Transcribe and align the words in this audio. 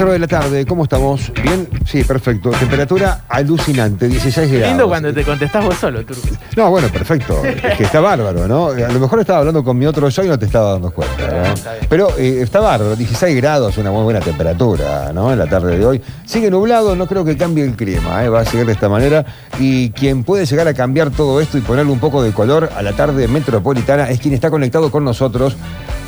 4 0.00 0.14
de 0.14 0.18
la 0.18 0.28
tarde, 0.28 0.64
¿cómo 0.64 0.84
estamos? 0.84 1.30
¿Bien? 1.42 1.68
Sí, 1.84 2.04
perfecto. 2.04 2.48
Temperatura 2.52 3.24
alucinante, 3.28 4.08
16 4.08 4.50
grados. 4.50 4.68
Lindo 4.68 4.88
cuando 4.88 5.12
te 5.12 5.22
contestás 5.22 5.62
vos 5.62 5.74
solo, 5.76 6.02
Turco. 6.06 6.26
No, 6.56 6.70
bueno, 6.70 6.88
perfecto. 6.88 7.42
Es 7.44 7.76
que 7.76 7.84
está 7.84 8.00
bárbaro, 8.00 8.48
¿no? 8.48 8.68
A 8.68 8.92
lo 8.92 8.98
mejor 8.98 9.20
estaba 9.20 9.40
hablando 9.40 9.62
con 9.62 9.76
mi 9.76 9.84
otro 9.84 10.08
yo 10.08 10.24
y 10.24 10.28
no 10.28 10.38
te 10.38 10.46
estaba 10.46 10.72
dando 10.72 10.90
cuenta, 10.90 11.26
¿no? 11.26 11.54
Pero 11.90 12.16
eh, 12.16 12.40
está 12.40 12.60
bárbaro, 12.60 12.96
16 12.96 13.36
grados, 13.36 13.76
una 13.76 13.90
muy 13.90 14.02
buena 14.04 14.20
temperatura, 14.20 15.12
¿no? 15.12 15.30
En 15.34 15.38
la 15.38 15.46
tarde 15.46 15.76
de 15.76 15.84
hoy. 15.84 16.00
Sigue 16.24 16.50
nublado, 16.50 16.96
no 16.96 17.06
creo 17.06 17.22
que 17.22 17.36
cambie 17.36 17.64
el 17.64 17.76
clima, 17.76 18.24
¿eh? 18.24 18.30
Va 18.30 18.40
a 18.40 18.44
seguir 18.46 18.64
de 18.64 18.72
esta 18.72 18.88
manera. 18.88 19.26
Y 19.58 19.90
quien 19.90 20.24
puede 20.24 20.46
llegar 20.46 20.66
a 20.66 20.72
cambiar 20.72 21.10
todo 21.10 21.42
esto 21.42 21.58
y 21.58 21.60
ponerle 21.60 21.92
un 21.92 22.00
poco 22.00 22.22
de 22.22 22.32
color 22.32 22.70
a 22.74 22.80
la 22.80 22.94
tarde 22.94 23.28
metropolitana 23.28 24.08
es 24.08 24.18
quien 24.18 24.32
está 24.32 24.50
conectado 24.50 24.90
con 24.90 25.04
nosotros, 25.04 25.58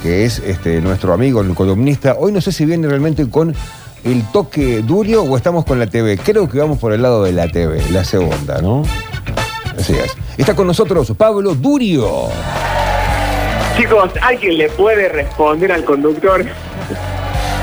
que 0.02 0.24
es 0.24 0.38
este, 0.38 0.80
nuestro 0.80 1.12
amigo, 1.12 1.42
el 1.42 1.54
columnista. 1.54 2.16
Hoy 2.18 2.32
no 2.32 2.40
sé 2.40 2.52
si 2.52 2.64
viene 2.64 2.88
realmente 2.88 3.28
con 3.28 3.54
el 4.04 4.24
toque 4.32 4.82
durio 4.82 5.22
o 5.22 5.36
estamos 5.36 5.64
con 5.64 5.78
la 5.78 5.86
TV. 5.86 6.18
Creo 6.18 6.48
que 6.48 6.58
vamos 6.58 6.78
por 6.78 6.92
el 6.92 7.02
lado 7.02 7.24
de 7.24 7.32
la 7.32 7.48
TV, 7.48 7.80
la 7.90 8.04
segunda, 8.04 8.60
¿no? 8.60 8.82
Así 9.78 9.94
es. 9.94 10.14
Está 10.36 10.54
con 10.54 10.66
nosotros 10.66 11.12
Pablo 11.16 11.54
Durio. 11.54 12.28
Chicos, 13.76 14.10
¿alguien 14.20 14.58
le 14.58 14.68
puede 14.70 15.08
responder 15.08 15.72
al 15.72 15.84
conductor? 15.84 16.44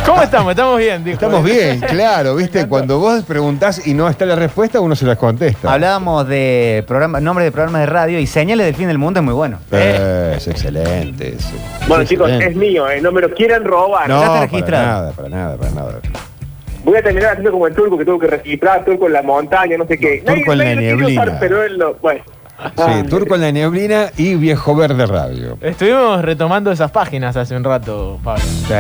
¿Cómo 0.06 0.24
estamos? 0.24 0.50
Estamos 0.52 0.80
bien, 0.80 1.04
dijo. 1.04 1.14
Estamos 1.16 1.44
bien, 1.44 1.80
claro, 1.88 2.36
¿viste? 2.36 2.68
Cuando 2.68 2.98
vos 2.98 3.24
preguntás 3.26 3.86
y 3.86 3.94
no 3.94 4.10
está 4.10 4.26
la 4.26 4.36
respuesta, 4.36 4.80
uno 4.80 4.96
se 4.96 5.06
las 5.06 5.18
contesta. 5.18 5.72
Hablábamos 5.72 6.28
de 6.28 6.84
programa, 6.88 7.20
nombres 7.20 7.46
de 7.46 7.52
programas 7.52 7.82
de 7.82 7.86
radio 7.86 8.20
y 8.20 8.26
señales 8.26 8.66
del 8.66 8.74
fin 8.76 8.88
del 8.88 8.98
mundo 8.98 9.20
es 9.20 9.24
muy 9.26 9.36
bueno. 9.36 9.60
Eh, 9.72 10.34
es 10.38 10.48
excelente 10.48 11.36
eso. 11.38 11.50
Bueno, 11.88 12.04
Es 12.04 12.10
chicos, 12.10 12.28
excelente. 12.28 12.52
es 12.54 12.58
mío, 12.58 12.90
¿eh? 12.90 13.02
No 13.02 13.12
me 13.12 13.22
lo 13.22 13.30
quieran 13.36 13.64
robar. 13.64 14.10
No, 14.10 14.16
ya 14.16 14.22
está 14.22 14.34
para 14.34 14.46
registrado. 14.48 14.86
nada, 14.88 15.12
para 15.12 15.30
nada, 15.30 15.58
para 15.58 15.72
nada. 15.72 16.00
Voy 16.84 16.98
a 16.98 17.04
terminar 17.04 17.32
haciendo 17.32 17.52
como 17.52 17.68
el 17.68 17.76
turco 17.76 17.98
que 17.98 18.06
tuvo 18.06 18.20
que 18.20 18.28
registrar, 18.28 18.86
turco 18.86 19.08
en 19.08 19.14
la 19.14 19.22
montaña, 19.22 19.78
no 19.78 19.86
sé 19.86 19.98
qué. 19.98 20.24
Turco 20.26 20.54
en 20.54 20.58
la 20.58 20.76
neblina. 20.76 21.22
usar, 21.24 21.38
pero 21.40 21.64
él 21.64 21.78
lo... 21.78 21.96
Bueno. 21.96 22.22
Sí, 22.26 22.34
Ah, 22.78 23.04
Turco 23.10 23.36
en 23.36 23.42
la 23.42 23.52
neblina 23.54 24.08
y 24.18 24.36
Viejo 24.36 24.76
Verde 24.76 25.06
Radio. 25.06 25.58
Estuvimos 25.62 26.22
retomando 26.22 26.72
esas 26.74 26.92
páginas 26.92 27.38
hace 27.38 27.56
un 27.56 27.64
rato, 27.64 28.20
Pablo. 28.22 28.44
Sí. 28.44 28.74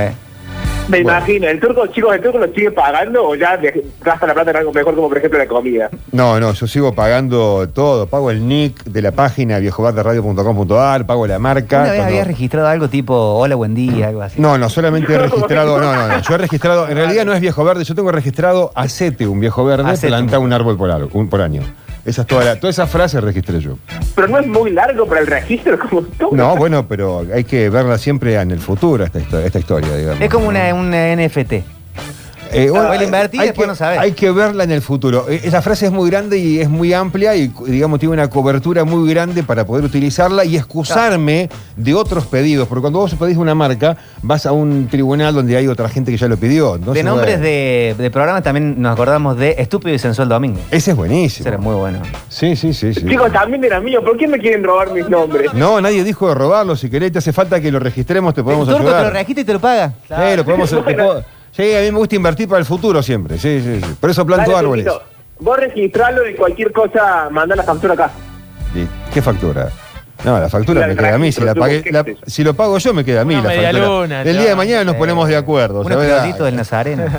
Me 0.89 1.03
Bueno. 1.03 1.17
imagino, 1.19 1.47
el 1.47 1.59
turco, 1.59 1.85
chicos, 1.87 2.15
¿el 2.15 2.21
turco 2.21 2.39
lo 2.39 2.47
sigue 2.51 2.71
pagando 2.71 3.23
o 3.23 3.35
ya 3.35 3.59
gasta 4.03 4.25
la 4.25 4.33
plata 4.33 4.49
en 4.49 4.57
algo 4.57 4.73
mejor 4.73 4.95
como 4.95 5.07
por 5.07 5.19
ejemplo 5.19 5.37
la 5.37 5.45
comida? 5.47 5.89
No, 6.11 6.39
no, 6.39 6.51
yo 6.53 6.65
sigo 6.65 6.93
pagando 6.95 7.69
todo. 7.69 8.07
Pago 8.07 8.31
el 8.31 8.47
nick 8.47 8.83
de 8.85 9.03
la 9.03 9.11
página 9.11 9.59
viejoverderadio.com.ar, 9.59 11.05
pago 11.05 11.27
la 11.27 11.37
marca. 11.37 11.77
Una 11.77 11.83
vez 11.83 11.91
cuando- 11.99 12.05
habías 12.13 12.27
registrado 12.27 12.67
algo 12.67 12.87
tipo 12.89 13.13
hola, 13.13 13.53
buen 13.55 13.75
día, 13.75 14.07
algo 14.07 14.23
así. 14.23 14.41
No, 14.41 14.57
no, 14.57 14.67
solamente 14.67 15.13
he 15.13 15.17
registrado, 15.19 15.79
no, 15.79 15.93
no, 15.95 16.07
no, 16.07 16.21
yo 16.21 16.33
he 16.35 16.37
registrado, 16.39 16.87
en 16.89 16.95
realidad 16.95 17.23
no 17.23 17.33
es 17.33 17.39
viejo 17.41 17.63
verde, 17.63 17.83
yo 17.83 17.93
tengo 17.93 18.11
registrado 18.11 18.71
acete, 18.73 19.27
un 19.27 19.39
viejo 19.39 19.63
verde, 19.63 19.89
Acete. 19.91 20.07
planta 20.07 20.39
un 20.39 20.51
árbol 20.53 20.75
por, 20.75 20.89
ar- 20.89 21.07
un- 21.13 21.29
por 21.29 21.41
año. 21.41 21.61
Esa 22.09 22.21
es 22.21 22.27
toda, 22.27 22.43
la, 22.43 22.55
toda 22.59 22.71
esa 22.71 22.87
frase 22.87 23.21
registré 23.21 23.59
yo. 23.59 23.77
Pero 24.15 24.27
no 24.27 24.39
es 24.39 24.47
muy 24.47 24.71
largo 24.71 25.05
para 25.05 25.21
el 25.21 25.27
registro 25.27 25.77
como 25.89 26.01
tú. 26.01 26.29
No, 26.35 26.55
bueno, 26.55 26.87
pero 26.87 27.23
hay 27.33 27.43
que 27.43 27.69
verla 27.69 27.97
siempre 27.97 28.33
en 28.35 28.51
el 28.51 28.59
futuro, 28.59 29.03
esta, 29.03 29.19
histo- 29.19 29.39
esta 29.43 29.59
historia, 29.59 29.95
digamos. 29.95 30.21
Es 30.21 30.29
como 30.29 30.47
una, 30.47 30.73
una 30.73 31.15
NFT. 31.15 31.53
Eh, 32.51 32.69
bueno, 32.69 32.89
Ah, 32.91 32.95
la 32.95 33.03
invertí 33.03 33.37
y 33.37 33.39
hay 33.41 33.47
después 33.47 33.65
que, 33.65 33.67
no 33.69 33.75
sabés. 33.75 33.99
Hay 33.99 34.11
que 34.13 34.31
verla 34.31 34.63
en 34.63 34.71
el 34.71 34.81
futuro. 34.81 35.25
Eh, 35.29 35.41
Esa 35.43 35.61
frase 35.61 35.85
es 35.87 35.91
muy 35.91 36.09
grande 36.09 36.37
y 36.37 36.59
es 36.59 36.69
muy 36.69 36.93
amplia 36.93 37.35
y, 37.35 37.51
digamos, 37.67 37.99
tiene 37.99 38.13
una 38.13 38.29
cobertura 38.29 38.83
muy 38.83 39.09
grande 39.09 39.43
para 39.43 39.65
poder 39.65 39.85
utilizarla 39.85 40.45
y 40.45 40.55
excusarme 40.57 41.49
de 41.75 41.93
otros 41.93 42.25
pedidos. 42.25 42.67
Porque 42.67 42.81
cuando 42.81 42.99
vos 42.99 43.13
pedís 43.15 43.37
una 43.37 43.55
marca, 43.55 43.97
vas 44.21 44.45
a 44.45 44.51
un 44.51 44.87
tribunal 44.89 45.33
donde 45.33 45.55
hay 45.57 45.67
otra 45.67 45.89
gente 45.89 46.11
que 46.11 46.17
ya 46.17 46.27
lo 46.27 46.37
pidió. 46.37 46.77
De 46.77 47.03
nombres 47.03 47.37
bueno, 47.37 47.43
de, 47.43 47.95
de 47.97 48.11
programas 48.11 48.43
también 48.43 48.81
nos 48.81 48.93
acordamos 48.93 49.37
de 49.37 49.55
Estúpido 49.57 49.93
y 49.93 49.99
Sensual 49.99 50.29
Domingo. 50.29 50.59
Ese 50.71 50.91
es 50.91 50.97
buenísimo. 50.97 51.41
Ese 51.43 51.49
era 51.49 51.57
muy 51.57 51.75
bueno. 51.75 51.99
Sí, 52.29 52.55
sí, 52.55 52.73
sí, 52.73 52.93
sí. 52.93 53.05
Chicos, 53.05 53.31
también 53.31 53.63
era 53.63 53.79
mío, 53.79 54.03
¿por 54.03 54.17
qué 54.17 54.27
me 54.27 54.39
quieren 54.39 54.63
robar 54.63 54.91
mis 54.91 55.07
nombres? 55.09 55.53
No, 55.53 55.79
nadie 55.81 56.03
dijo 56.03 56.27
de 56.29 56.35
robarlo. 56.35 56.75
Si 56.75 56.89
querés, 56.89 57.11
te 57.11 57.19
hace 57.19 57.33
falta 57.33 57.59
que 57.61 57.71
lo 57.71 57.79
registremos, 57.79 58.33
te 58.33 58.43
podemos 58.43 58.67
el 58.67 58.75
turco 58.75 58.89
te 58.89 58.95
ayudar. 58.95 59.13
lo 59.13 59.19
registra 59.19 59.41
y 59.41 59.45
te 59.45 59.53
lo 59.53 59.59
paga. 59.59 59.93
Sí, 60.07 60.37
lo 60.37 60.45
podemos 60.45 60.69
te 60.85 60.93
puedo- 60.95 61.23
Sí, 61.51 61.75
a 61.75 61.81
mí 61.81 61.91
me 61.91 61.97
gusta 61.97 62.15
invertir 62.15 62.47
para 62.47 62.59
el 62.59 62.65
futuro 62.65 63.01
siempre. 63.01 63.37
Sí, 63.37 63.61
sí, 63.61 63.81
sí. 63.81 63.95
Por 63.99 64.09
eso 64.09 64.25
planto 64.25 64.51
Dale, 64.51 64.59
árboles. 64.59 64.87
Vos 65.39 65.57
registralo 65.57 66.27
y 66.27 66.35
cualquier 66.35 66.71
cosa, 66.71 67.29
mandá 67.29 67.55
la 67.55 67.63
factura 67.63 67.93
acá. 67.93 68.11
¿Y 68.75 68.87
¿Qué 69.13 69.21
factura? 69.21 69.69
No, 70.23 70.37
la 70.39 70.49
factura 70.49 70.81
La 70.81 70.87
me 70.87 70.95
queda 70.95 71.15
a 71.15 71.17
mí. 71.17 71.31
Si, 71.31 71.41
la 71.41 71.53
lo 72.43 72.53
pago 72.53 72.77
yo, 72.77 72.93
me 72.93 73.05
queda 73.05 73.21
a 73.21 73.25
mí 73.25 73.35
Una 73.35 73.53
la 73.53 73.61
factura. 73.61 73.85
luna, 73.85 74.21
El 74.23 74.37
día 74.37 74.49
de 74.49 74.55
mañana 74.55 74.83
nos 74.83 74.95
ponemos 74.95 75.27
de 75.27 75.35
acuerdo. 75.37 75.81
Unos 75.81 75.93
¿sabés? 75.93 76.09
pelotitos 76.11 76.45
del 76.45 76.55
Nazareno. 76.55 77.05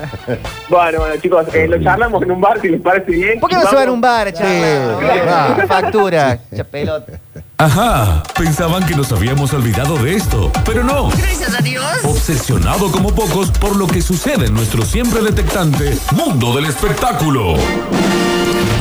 Bueno, 0.69 0.99
bueno, 0.99 1.15
chicos, 1.21 1.45
eh, 1.53 1.67
lo 1.67 1.83
charlamos 1.83 2.23
en 2.23 2.31
un 2.31 2.39
bar 2.39 2.61
si 2.61 2.69
les 2.69 2.79
parece 2.79 3.11
bien. 3.11 3.39
¿Por 3.41 3.49
qué 3.49 3.57
no 3.57 3.61
se 3.63 3.67
van 3.67 3.75
a 3.75 3.79
vamos- 3.79 3.93
un 3.95 4.01
bar? 4.01 4.33
Sí, 4.33 4.43
va. 5.27 5.53
Una 5.53 5.67
factura, 5.67 6.39
cha 6.55 6.63
pelota. 6.63 7.11
Ajá, 7.57 8.23
pensaban 8.37 8.85
que 8.85 8.95
nos 8.95 9.11
habíamos 9.11 9.53
olvidado 9.53 9.97
de 9.97 10.15
esto, 10.15 10.49
pero 10.65 10.83
no. 10.85 11.09
Gracias 11.09 11.53
a 11.53 11.61
Dios. 11.61 11.85
Obsesionado 12.05 12.89
como 12.89 13.13
pocos 13.13 13.51
por 13.51 13.75
lo 13.75 13.85
que 13.85 14.01
sucede 14.01 14.45
en 14.45 14.53
nuestro 14.53 14.83
siempre 14.83 15.21
detectante 15.21 15.93
mundo 16.13 16.55
del 16.55 16.65
espectáculo. 16.67 17.55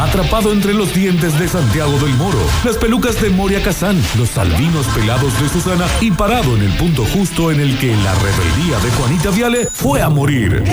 Atrapado 0.01 0.51
entre 0.53 0.73
los 0.73 0.95
dientes 0.95 1.39
de 1.39 1.47
Santiago 1.47 1.99
del 1.99 2.15
Moro, 2.15 2.39
las 2.65 2.79
pelucas 2.79 3.21
de 3.21 3.29
Moria 3.29 3.63
Kazán, 3.63 4.03
los 4.17 4.39
albinos 4.39 4.87
pelados 4.95 5.39
de 5.43 5.49
Susana 5.51 5.85
y 6.01 6.11
parado 6.11 6.57
en 6.57 6.63
el 6.63 6.73
punto 6.79 7.05
justo 7.05 7.53
en 7.53 7.61
el 7.61 7.79
que 7.79 7.95
la 7.97 8.15
rebeldía 8.15 8.79
de 8.79 8.91
Juanita 8.93 9.31
Viale 9.31 9.69
fue 9.71 10.01
a 10.01 10.09
morir. 10.09 10.65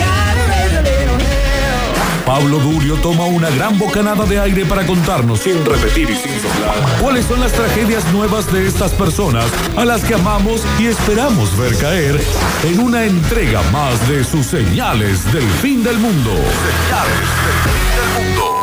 Pablo 2.24 2.58
Durio 2.58 2.96
toma 2.96 3.26
una 3.26 3.50
gran 3.50 3.78
bocanada 3.78 4.24
de 4.24 4.40
aire 4.40 4.64
para 4.64 4.86
contarnos, 4.86 5.40
sin 5.40 5.62
repetir 5.62 6.08
y 6.08 6.16
sin 6.16 6.40
soplar, 6.40 6.98
cuáles 6.98 7.26
son 7.26 7.40
las 7.40 7.52
tragedias 7.52 8.10
nuevas 8.12 8.50
de 8.50 8.66
estas 8.66 8.92
personas 8.92 9.44
a 9.76 9.84
las 9.84 10.04
que 10.04 10.14
amamos 10.14 10.62
y 10.78 10.86
esperamos 10.86 11.54
ver 11.58 11.76
caer 11.76 12.18
en 12.64 12.80
una 12.80 13.04
entrega 13.04 13.60
más 13.72 14.08
de 14.08 14.24
sus 14.24 14.46
señales 14.46 15.30
del 15.34 15.48
fin 15.62 15.84
del 15.84 15.98
mundo. 15.98 16.30
Señales 16.30 17.28
del 17.44 17.72
fin 17.72 18.24
del 18.24 18.26
mundo. 18.26 18.57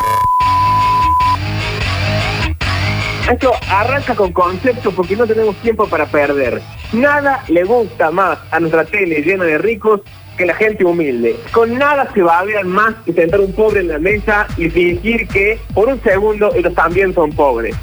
Esto 3.30 3.54
arranca 3.72 4.14
con 4.14 4.32
conceptos 4.32 4.94
porque 4.94 5.16
no 5.16 5.26
tenemos 5.26 5.56
tiempo 5.58 5.88
para 5.88 6.06
perder. 6.06 6.62
Nada 6.94 7.44
le 7.48 7.64
gusta 7.64 8.12
más 8.12 8.38
a 8.52 8.60
nuestra 8.60 8.86
tele 8.86 9.22
llena 9.22 9.46
de 9.46 9.58
ricos 9.58 10.02
que 10.38 10.46
la 10.46 10.54
gente 10.54 10.86
humilde. 10.86 11.36
Con 11.52 11.76
nada 11.76 12.08
se 12.14 12.22
babean 12.22 12.68
más 12.68 12.94
que 13.04 13.14
sentar 13.14 13.40
un 13.40 13.52
pobre 13.54 13.80
en 13.80 13.88
la 13.88 13.98
mesa 13.98 14.46
y 14.58 14.70
fingir 14.70 15.28
que 15.28 15.60
por 15.74 15.88
un 15.88 16.00
segundo 16.04 16.54
ellos 16.54 16.76
también 16.76 17.16
son 17.16 17.32
pobres. 17.32 17.76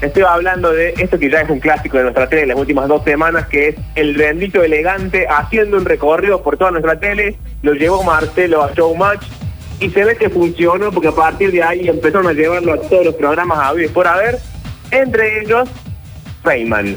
Estoy 0.00 0.22
hablando 0.22 0.72
de 0.72 0.94
esto 0.96 1.18
que 1.18 1.28
ya 1.28 1.42
es 1.42 1.50
un 1.50 1.60
clásico 1.60 1.98
de 1.98 2.04
nuestra 2.04 2.26
tele 2.28 2.42
en 2.42 2.48
las 2.48 2.58
últimas 2.58 2.88
dos 2.88 3.04
semanas, 3.04 3.46
que 3.48 3.68
es 3.68 3.76
el 3.94 4.16
bendito 4.16 4.62
elegante 4.62 5.26
haciendo 5.28 5.76
un 5.76 5.84
recorrido 5.84 6.42
por 6.42 6.56
toda 6.56 6.70
nuestra 6.70 6.98
tele. 6.98 7.36
Lo 7.60 7.74
llevó 7.74 8.02
Marcelo 8.04 8.62
a 8.62 8.72
Showmatch 8.72 9.26
y 9.80 9.90
se 9.90 10.04
ve 10.04 10.16
que 10.16 10.30
funcionó 10.30 10.90
porque 10.92 11.08
a 11.08 11.12
partir 11.12 11.52
de 11.52 11.62
ahí 11.62 11.88
empezaron 11.88 12.26
a 12.26 12.32
llevarlo 12.32 12.72
a 12.72 12.80
todos 12.80 13.04
los 13.04 13.14
programas 13.16 13.58
a 13.58 13.72
ver 13.72 13.92
por 13.92 14.06
haber, 14.06 14.38
entre 14.90 15.42
ellos 15.42 15.68
Feynman. 16.42 16.96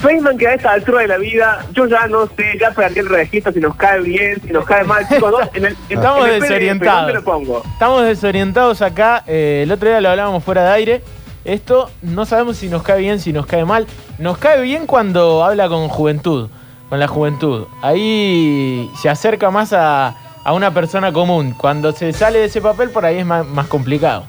Feynman 0.00 0.38
que 0.38 0.48
a 0.48 0.54
esta 0.54 0.72
altura 0.72 1.02
de 1.02 1.08
la 1.08 1.18
vida, 1.18 1.66
yo 1.74 1.86
ya 1.86 2.06
no 2.06 2.26
sé, 2.26 2.56
ya 2.58 2.70
perdí 2.70 3.00
el 3.00 3.08
registro 3.08 3.52
si 3.52 3.60
nos 3.60 3.74
cae 3.76 4.00
bien, 4.00 4.40
si 4.40 4.50
nos 4.50 4.64
cae 4.64 4.82
mal. 4.84 5.06
Chicos, 5.08 5.30
¿dónde- 5.30 5.50
en 5.58 5.64
el- 5.66 5.76
en- 5.90 5.96
Estamos 5.98 6.20
en 6.26 6.32
el 6.34 6.38
PDF, 6.40 6.48
desorientados. 6.48 7.00
¿Dónde 7.02 7.12
lo 7.14 7.24
pongo? 7.24 7.62
Estamos 7.70 8.04
desorientados 8.04 8.80
acá. 8.82 9.24
eh, 9.26 9.60
el 9.64 9.72
otro 9.72 9.88
día 9.90 10.00
lo 10.00 10.08
hablábamos 10.10 10.42
fuera 10.42 10.64
de 10.64 10.70
aire. 10.72 11.02
Esto 11.44 11.90
no 12.02 12.24
sabemos 12.24 12.56
si 12.56 12.68
nos 12.68 12.82
cae 12.82 13.00
bien, 13.00 13.20
si 13.20 13.32
nos 13.32 13.44
cae 13.46 13.64
mal. 13.66 13.86
Nos 14.18 14.38
cae 14.38 14.62
bien 14.62 14.86
cuando 14.86 15.44
habla 15.44 15.68
con 15.68 15.88
juventud, 15.88 16.48
con 16.88 16.98
la 16.98 17.06
juventud. 17.08 17.66
Ahí 17.82 18.90
se 19.02 19.08
acerca 19.10 19.50
más 19.50 19.72
a, 19.74 20.14
a 20.44 20.52
una 20.54 20.72
persona 20.72 21.12
común. 21.12 21.52
Cuando 21.56 21.92
se 21.92 22.12
sale 22.14 22.38
de 22.38 22.44
ese 22.46 22.60
papel, 22.62 22.88
por 22.90 23.04
ahí 23.04 23.18
es 23.18 23.26
más, 23.26 23.46
más 23.46 23.66
complicado. 23.66 24.24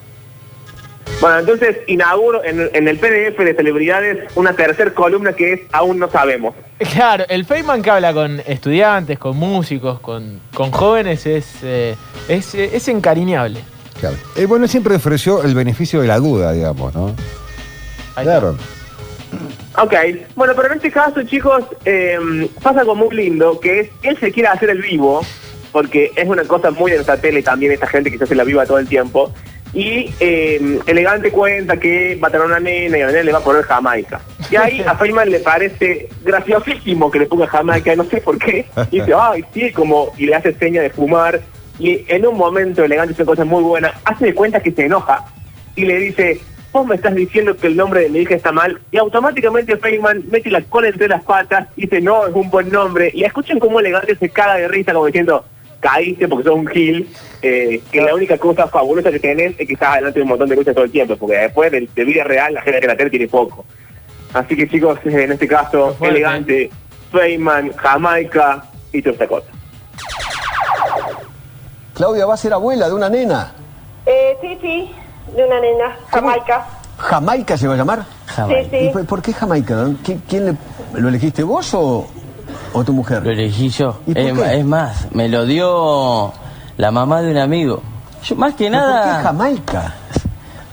Bueno, 1.22 1.38
entonces 1.38 1.78
inauguro 1.86 2.44
en, 2.44 2.68
en 2.74 2.88
el 2.88 2.98
PDF 2.98 3.38
de 3.38 3.54
celebridades 3.56 4.32
una 4.36 4.54
tercera 4.54 4.92
columna 4.92 5.34
que 5.34 5.54
es 5.54 5.62
Aún 5.72 6.00
no 6.00 6.10
sabemos. 6.10 6.56
Claro, 6.94 7.26
el 7.30 7.46
Feynman 7.46 7.84
que 7.84 7.92
habla 7.92 8.12
con 8.12 8.42
estudiantes, 8.48 9.20
con 9.20 9.38
músicos, 9.38 10.00
con, 10.00 10.42
con 10.52 10.72
jóvenes 10.72 11.28
es, 11.28 11.46
eh, 11.62 11.96
es, 12.28 12.56
eh, 12.56 12.72
es 12.74 12.88
encariñable. 12.88 13.62
Claro. 14.00 14.16
Eh, 14.36 14.48
bueno, 14.48 14.66
él 14.66 14.72
siempre 14.72 14.96
ofreció 14.96 15.44
el 15.44 15.54
beneficio 15.54 16.02
de 16.02 16.08
la 16.08 16.18
duda, 16.18 16.54
digamos, 16.54 16.92
¿no? 16.96 17.16
Ahí 18.16 18.26
claro. 18.26 18.58
Ok, 19.78 19.94
bueno, 20.36 20.54
pero 20.56 20.70
en 20.70 20.78
este 20.78 20.92
caso, 20.92 21.22
chicos, 21.22 21.64
eh, 21.86 22.18
pasa 22.64 22.80
algo 22.80 22.96
muy 22.96 23.16
lindo, 23.16 23.60
que 23.60 23.82
es, 23.82 23.90
él 24.02 24.18
se 24.20 24.32
quiere 24.32 24.50
hacer 24.50 24.72
el 24.72 24.82
vivo, 24.82 25.22
porque 25.72 26.12
es 26.16 26.28
una 26.28 26.46
cosa 26.46 26.72
muy 26.72 26.90
de 26.90 26.98
nuestra 26.98 27.18
tele 27.18 27.44
también, 27.44 27.72
esta 27.72 27.86
gente 27.86 28.12
que 28.12 28.18
se 28.18 28.24
hace 28.24 28.34
la 28.34 28.44
viva 28.44 28.66
todo 28.66 28.80
el 28.80 28.88
tiempo, 28.88 29.32
Y 29.74 30.14
eh, 30.20 30.80
Elegante 30.86 31.32
cuenta 31.32 31.78
que 31.78 32.20
va 32.22 32.28
a 32.28 32.32
tener 32.32 32.46
una 32.46 32.60
nena 32.60 32.98
y 32.98 33.02
a 33.02 33.06
la 33.06 33.12
nena 33.12 33.24
le 33.24 33.32
va 33.32 33.40
a 33.40 33.44
poner 33.44 33.64
Jamaica. 33.64 34.20
Y 34.50 34.56
ahí 34.56 34.82
a 34.88 34.96
Feynman 34.96 35.30
le 35.30 35.40
parece 35.40 36.10
graciosísimo 36.24 37.10
que 37.10 37.20
le 37.20 37.26
ponga 37.26 37.48
Jamaica, 37.48 37.96
no 37.96 38.04
sé 38.04 38.22
por 38.22 38.38
qué. 38.38 38.66
Y 38.92 39.00
dice, 39.00 39.14
ay, 39.18 39.46
sí, 39.54 39.72
como, 39.72 40.12
y 40.18 40.26
le 40.26 40.36
hace 40.36 40.54
seña 40.56 40.82
de 40.82 40.90
fumar. 40.90 41.40
Y 41.80 42.06
en 42.08 42.28
un 42.28 42.38
momento 42.38 42.84
Elegante 42.84 43.14
hace 43.14 43.26
cosas 43.26 43.48
muy 43.48 43.64
buenas, 43.64 43.94
hace 44.04 44.26
de 44.26 44.36
cuenta 44.36 44.60
que 44.60 44.72
se 44.72 44.86
enoja 44.86 45.26
y 45.76 45.86
le 45.86 45.98
dice, 45.98 46.40
vos 46.72 46.86
me 46.86 46.96
estás 46.96 47.16
diciendo 47.16 47.56
que 47.56 47.68
el 47.68 47.76
nombre 47.76 48.02
de 48.02 48.10
mi 48.10 48.20
hija 48.20 48.36
está 48.36 48.52
mal. 48.52 48.80
Y 48.92 48.98
automáticamente 48.98 49.78
Feynman 49.78 50.24
mete 50.30 50.52
la 50.52 50.62
cola 50.62 50.90
entre 50.90 51.08
las 51.08 51.24
patas 51.24 51.68
y 51.76 51.82
dice, 51.82 52.02
no, 52.02 52.28
es 52.28 52.34
un 52.34 52.50
buen 52.50 52.70
nombre. 52.70 53.12
Y 53.14 53.24
escuchen 53.24 53.60
cómo 53.60 53.80
Elegante 53.80 54.16
se 54.16 54.30
caga 54.30 54.56
de 54.56 54.68
risa 54.68 54.94
como 54.94 55.06
diciendo, 55.06 55.46
caíste 55.82 56.28
porque 56.30 56.46
sos 56.46 56.56
un 56.56 56.68
gil, 56.68 57.10
eh, 57.42 57.82
que 57.92 58.00
la 58.02 58.16
única 58.16 58.38
cosa 58.38 58.68
fabulosa 58.68 59.12
que 59.12 59.20
tenés 59.20 59.54
es 59.60 59.68
que 59.68 59.74
estás 59.74 59.96
delante 59.96 60.20
de 60.20 60.24
un 60.24 60.30
montón 60.30 60.48
de 60.48 60.56
cosas 60.56 60.74
todo 60.74 60.86
el 60.86 60.92
tiempo, 60.92 61.18
porque 61.18 61.36
después 61.38 61.70
de, 61.72 61.90
de 61.94 62.06
vida 62.06 62.24
real 62.24 62.54
la 62.54 62.62
gente 62.62 62.80
que 62.80 62.88
la 62.88 62.96
tele 62.96 63.10
tiene 63.10 63.28
poco. 63.28 63.66
Así 64.34 64.56
que 64.56 64.70
chicos, 64.70 64.98
en 65.04 65.32
este 65.34 65.48
caso, 65.48 65.94
Fuerte. 65.96 66.16
elegante, 66.16 66.70
Feynman, 67.12 67.74
Jamaica 67.74 68.64
y 68.94 69.02
toda 69.02 69.12
esta 69.14 69.28
cosa. 69.28 69.48
Claudia 71.94 72.26
va 72.26 72.34
a 72.34 72.38
ser 72.38 72.54
abuela 72.54 72.88
de 72.88 72.94
una 72.96 73.10
nena. 73.10 73.52
Eh, 74.06 74.38
sí, 74.42 74.58
sí, 74.62 74.92
de 75.36 75.44
una 75.46 75.60
nena, 75.60 75.98
Jamaica. 76.10 76.66
¿Jamaica 76.98 77.58
se 77.58 77.68
va 77.68 77.74
a 77.74 77.78
llamar? 77.78 78.06
Sí, 78.36 78.42
¿Y 78.78 78.80
sí. 78.86 78.90
por, 78.94 79.06
por 79.06 79.22
qué 79.22 79.34
Jamaica? 79.34 79.74
no? 79.76 79.90
¿Qui- 80.04 80.20
¿Quién 80.30 80.46
le- 80.46 81.00
lo 81.02 81.10
elegiste 81.10 81.44
vos 81.44 81.74
o, 81.74 82.08
o 82.74 82.84
tu 82.84 82.94
mujer? 82.94 83.24
Lo 83.24 83.32
elegí 83.32 83.70
yo. 83.70 84.00
¿Y 84.08 84.14
por 84.14 84.22
Es, 84.24 84.34
qué? 84.40 84.60
es 84.60 84.66
más, 84.66 85.08
me 85.12 85.28
lo 85.30 85.46
dio 85.46 86.32
la 86.78 86.92
mamá 86.92 87.22
de 87.22 87.32
un 87.32 87.38
amigo. 87.38 87.82
Yo, 88.24 88.36
más 88.36 88.54
que 88.56 88.70
¿Pero 88.70 88.80
¿Por 88.82 88.90
qué 88.92 88.96
nada. 88.96 89.24
Jamaica? 89.24 89.94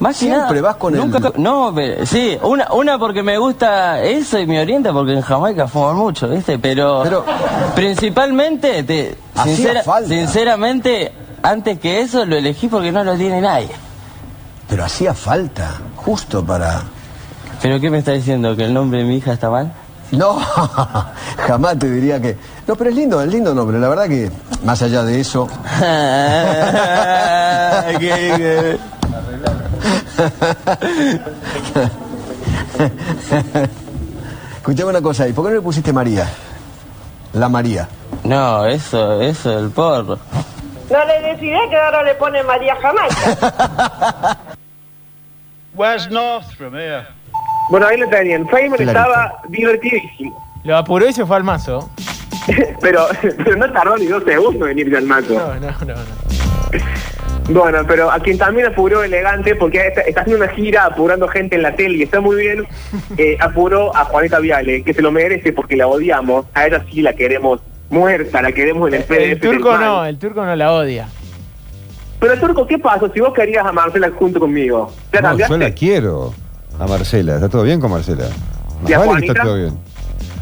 Más 0.01 0.15
que 0.17 0.27
Siempre 0.27 0.61
nada, 0.61 0.63
vas 0.63 0.77
con 0.77 0.95
el- 0.95 1.01
nunca, 1.01 1.33
No, 1.39 1.73
pero, 1.75 2.07
sí, 2.07 2.39
una, 2.43 2.73
una 2.73 2.99
porque 3.01 3.23
me 3.25 3.37
gusta 3.37 4.01
eso 4.01 4.39
y 4.39 4.47
me 4.47 4.61
orienta 4.61 4.93
porque 4.93 5.13
en 5.15 5.23
Jamaica 5.23 5.67
fuman 5.67 5.97
mucho, 5.97 6.29
¿viste? 6.29 6.57
Pero, 6.59 7.01
Pero- 7.03 7.25
principalmente, 7.75 8.83
te, 8.85 9.17
sincera- 9.43 9.83
falta. 9.83 10.09
sinceramente, 10.09 11.11
antes 11.43 11.81
que 11.81 12.01
eso 12.01 12.25
lo 12.27 12.37
elegí 12.37 12.69
porque 12.69 12.93
no 12.93 13.03
lo 13.03 13.15
tiene 13.17 13.41
nadie. 13.41 13.71
Pero 14.69 14.85
hacía 14.85 15.15
falta, 15.15 15.71
justo 15.97 16.45
para... 16.45 16.83
¿Pero 17.63 17.81
qué 17.81 17.91
me 17.91 17.99
está 17.99 18.13
diciendo? 18.13 18.55
¿Que 18.55 18.67
el 18.67 18.75
nombre 18.75 18.99
de 19.01 19.05
mi 19.05 19.17
hija 19.17 19.33
está 19.33 19.51
mal? 19.51 19.73
No, 20.13 20.39
jamás 21.47 21.79
te 21.79 21.91
diría 21.91 22.21
que... 22.21 22.37
No, 22.67 22.77
pero 22.77 22.91
es 22.91 22.97
lindo, 22.97 23.21
es 23.21 23.29
lindo 23.29 23.55
nombre. 23.55 23.79
La 23.79 23.89
verdad 23.89 24.09
que, 24.09 24.31
más 24.65 24.81
allá 24.83 25.03
de 25.05 25.21
eso... 25.21 25.49
¿Qué- 27.99 28.79
Escuchame 34.57 34.91
una 34.91 35.03
cosa 35.03 35.25
ahí. 35.25 35.33
¿Por 35.33 35.45
qué 35.45 35.51
no 35.51 35.57
le 35.57 35.63
pusiste 35.63 35.93
María? 35.93 36.29
La 37.33 37.49
María. 37.49 37.89
No, 38.25 38.67
eso, 38.67 39.21
eso, 39.21 39.59
el 39.59 39.71
porro. 39.71 40.19
No 40.91 41.05
le 41.05 41.21
decidí 41.23 41.51
que 41.71 41.77
ahora 41.77 42.03
le 42.03 42.15
pone 42.15 42.43
María 42.43 42.77
Jamaica. 42.81 44.39
Where's 45.75 46.09
North 46.11 46.51
from 46.57 46.75
here? 46.75 47.07
Bueno, 47.71 47.87
ahí 47.87 47.99
lo 47.99 48.09
tenían. 48.09 48.49
Feynman 48.49 48.79
Clarito. 48.79 48.99
estaba 48.99 49.43
divertidísimo. 49.49 50.45
Lo 50.65 50.77
apuró 50.77 51.09
y 51.09 51.13
se 51.13 51.25
fue 51.27 51.37
al 51.37 51.45
mazo. 51.45 51.91
pero, 52.81 53.07
pero 53.23 53.57
no 53.57 53.73
tardó 53.73 53.97
ni 53.97 54.07
dos 54.07 54.25
segundos 54.25 54.69
en 54.71 54.79
irse 54.79 54.97
al 54.97 55.05
mato. 55.05 55.35
No, 55.35 55.55
no, 55.55 55.71
no, 55.71 55.95
no. 55.95 56.29
Bueno, 57.51 57.79
pero 57.87 58.11
a 58.11 58.21
quien 58.21 58.37
también 58.37 58.67
apuró 58.67 59.03
elegante, 59.03 59.55
porque 59.55 59.87
está, 59.87 60.03
está 60.03 60.21
haciendo 60.21 60.45
una 60.45 60.53
gira 60.53 60.85
apurando 60.85 61.27
gente 61.29 61.57
en 61.57 61.63
la 61.63 61.75
tele 61.75 61.97
y 61.97 62.03
está 62.03 62.21
muy 62.21 62.37
bien, 62.37 62.67
eh, 63.17 63.39
apuró 63.41 63.95
a 63.97 64.05
Juanita 64.05 64.39
Viale, 64.39 64.83
que 64.83 64.93
se 64.93 65.01
lo 65.01 65.11
merece 65.11 65.53
porque 65.53 65.77
la 65.77 65.87
odiamos. 65.87 66.47
A 66.55 66.67
ella 66.67 66.85
sí 66.91 67.01
la 67.01 67.15
queremos 67.15 67.61
muerta, 67.89 68.43
la 68.43 68.53
queremos 68.53 68.89
en 68.89 68.95
el 68.95 69.05
PDF. 69.05 69.33
El 69.33 69.41
turco 69.41 69.73
del 69.73 69.81
no, 69.81 70.05
el 70.05 70.19
turco 70.19 70.45
no 70.45 70.55
la 70.55 70.73
odia. 70.73 71.09
Pero 72.21 72.37
Turco, 72.41 72.67
¿qué 72.67 72.79
pasó 72.79 73.09
si 73.13 73.21
vos 73.21 73.33
querías 73.33 73.65
a 73.65 73.71
Marcela 73.71 74.11
junto 74.11 74.41
conmigo? 74.41 74.93
¿Ya 75.13 75.21
No, 75.21 75.39
yo 75.39 75.57
la 75.57 75.71
quiero 75.71 76.35
a 76.79 76.87
Marcela. 76.87 77.37
¿Está 77.37 77.49
todo 77.49 77.63
bien 77.63 77.81
con 77.81 77.91
Marcela? 77.91 78.25
Más 78.83 78.91
¿Y 78.91 78.95
a 78.95 78.99
vale 78.99 79.11
que 79.11 79.15
Juanita? 79.15 79.33
está 79.33 79.45
todo 79.45 79.57
bien. 79.57 79.79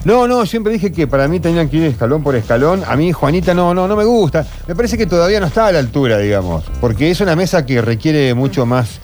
No, 0.05 0.29
no, 0.29 0.47
siempre 0.47 0.73
dije 0.73 0.93
que 0.93 1.09
para 1.09 1.27
mí 1.27 1.41
tenían 1.41 1.69
que 1.69 1.79
ir 1.79 1.83
escalón 1.85 2.23
por 2.23 2.37
escalón. 2.37 2.83
A 2.87 2.95
mí 2.97 3.13
Juanita 3.13 3.55
no, 3.55 3.75
no, 3.75 3.89
no 3.89 3.97
me 3.97 4.05
gusta. 4.05 4.47
Me 4.69 4.75
parece 4.77 4.97
que 4.97 5.07
todavía 5.07 5.41
no 5.41 5.47
está 5.47 5.67
a 5.67 5.73
la 5.73 5.81
altura, 5.81 6.19
digamos. 6.19 6.65
Porque 6.81 7.11
es 7.11 7.21
una 7.21 7.35
mesa 7.35 7.67
que 7.67 7.83
requiere 7.83 8.33
mucho 8.35 8.67
más, 8.67 9.01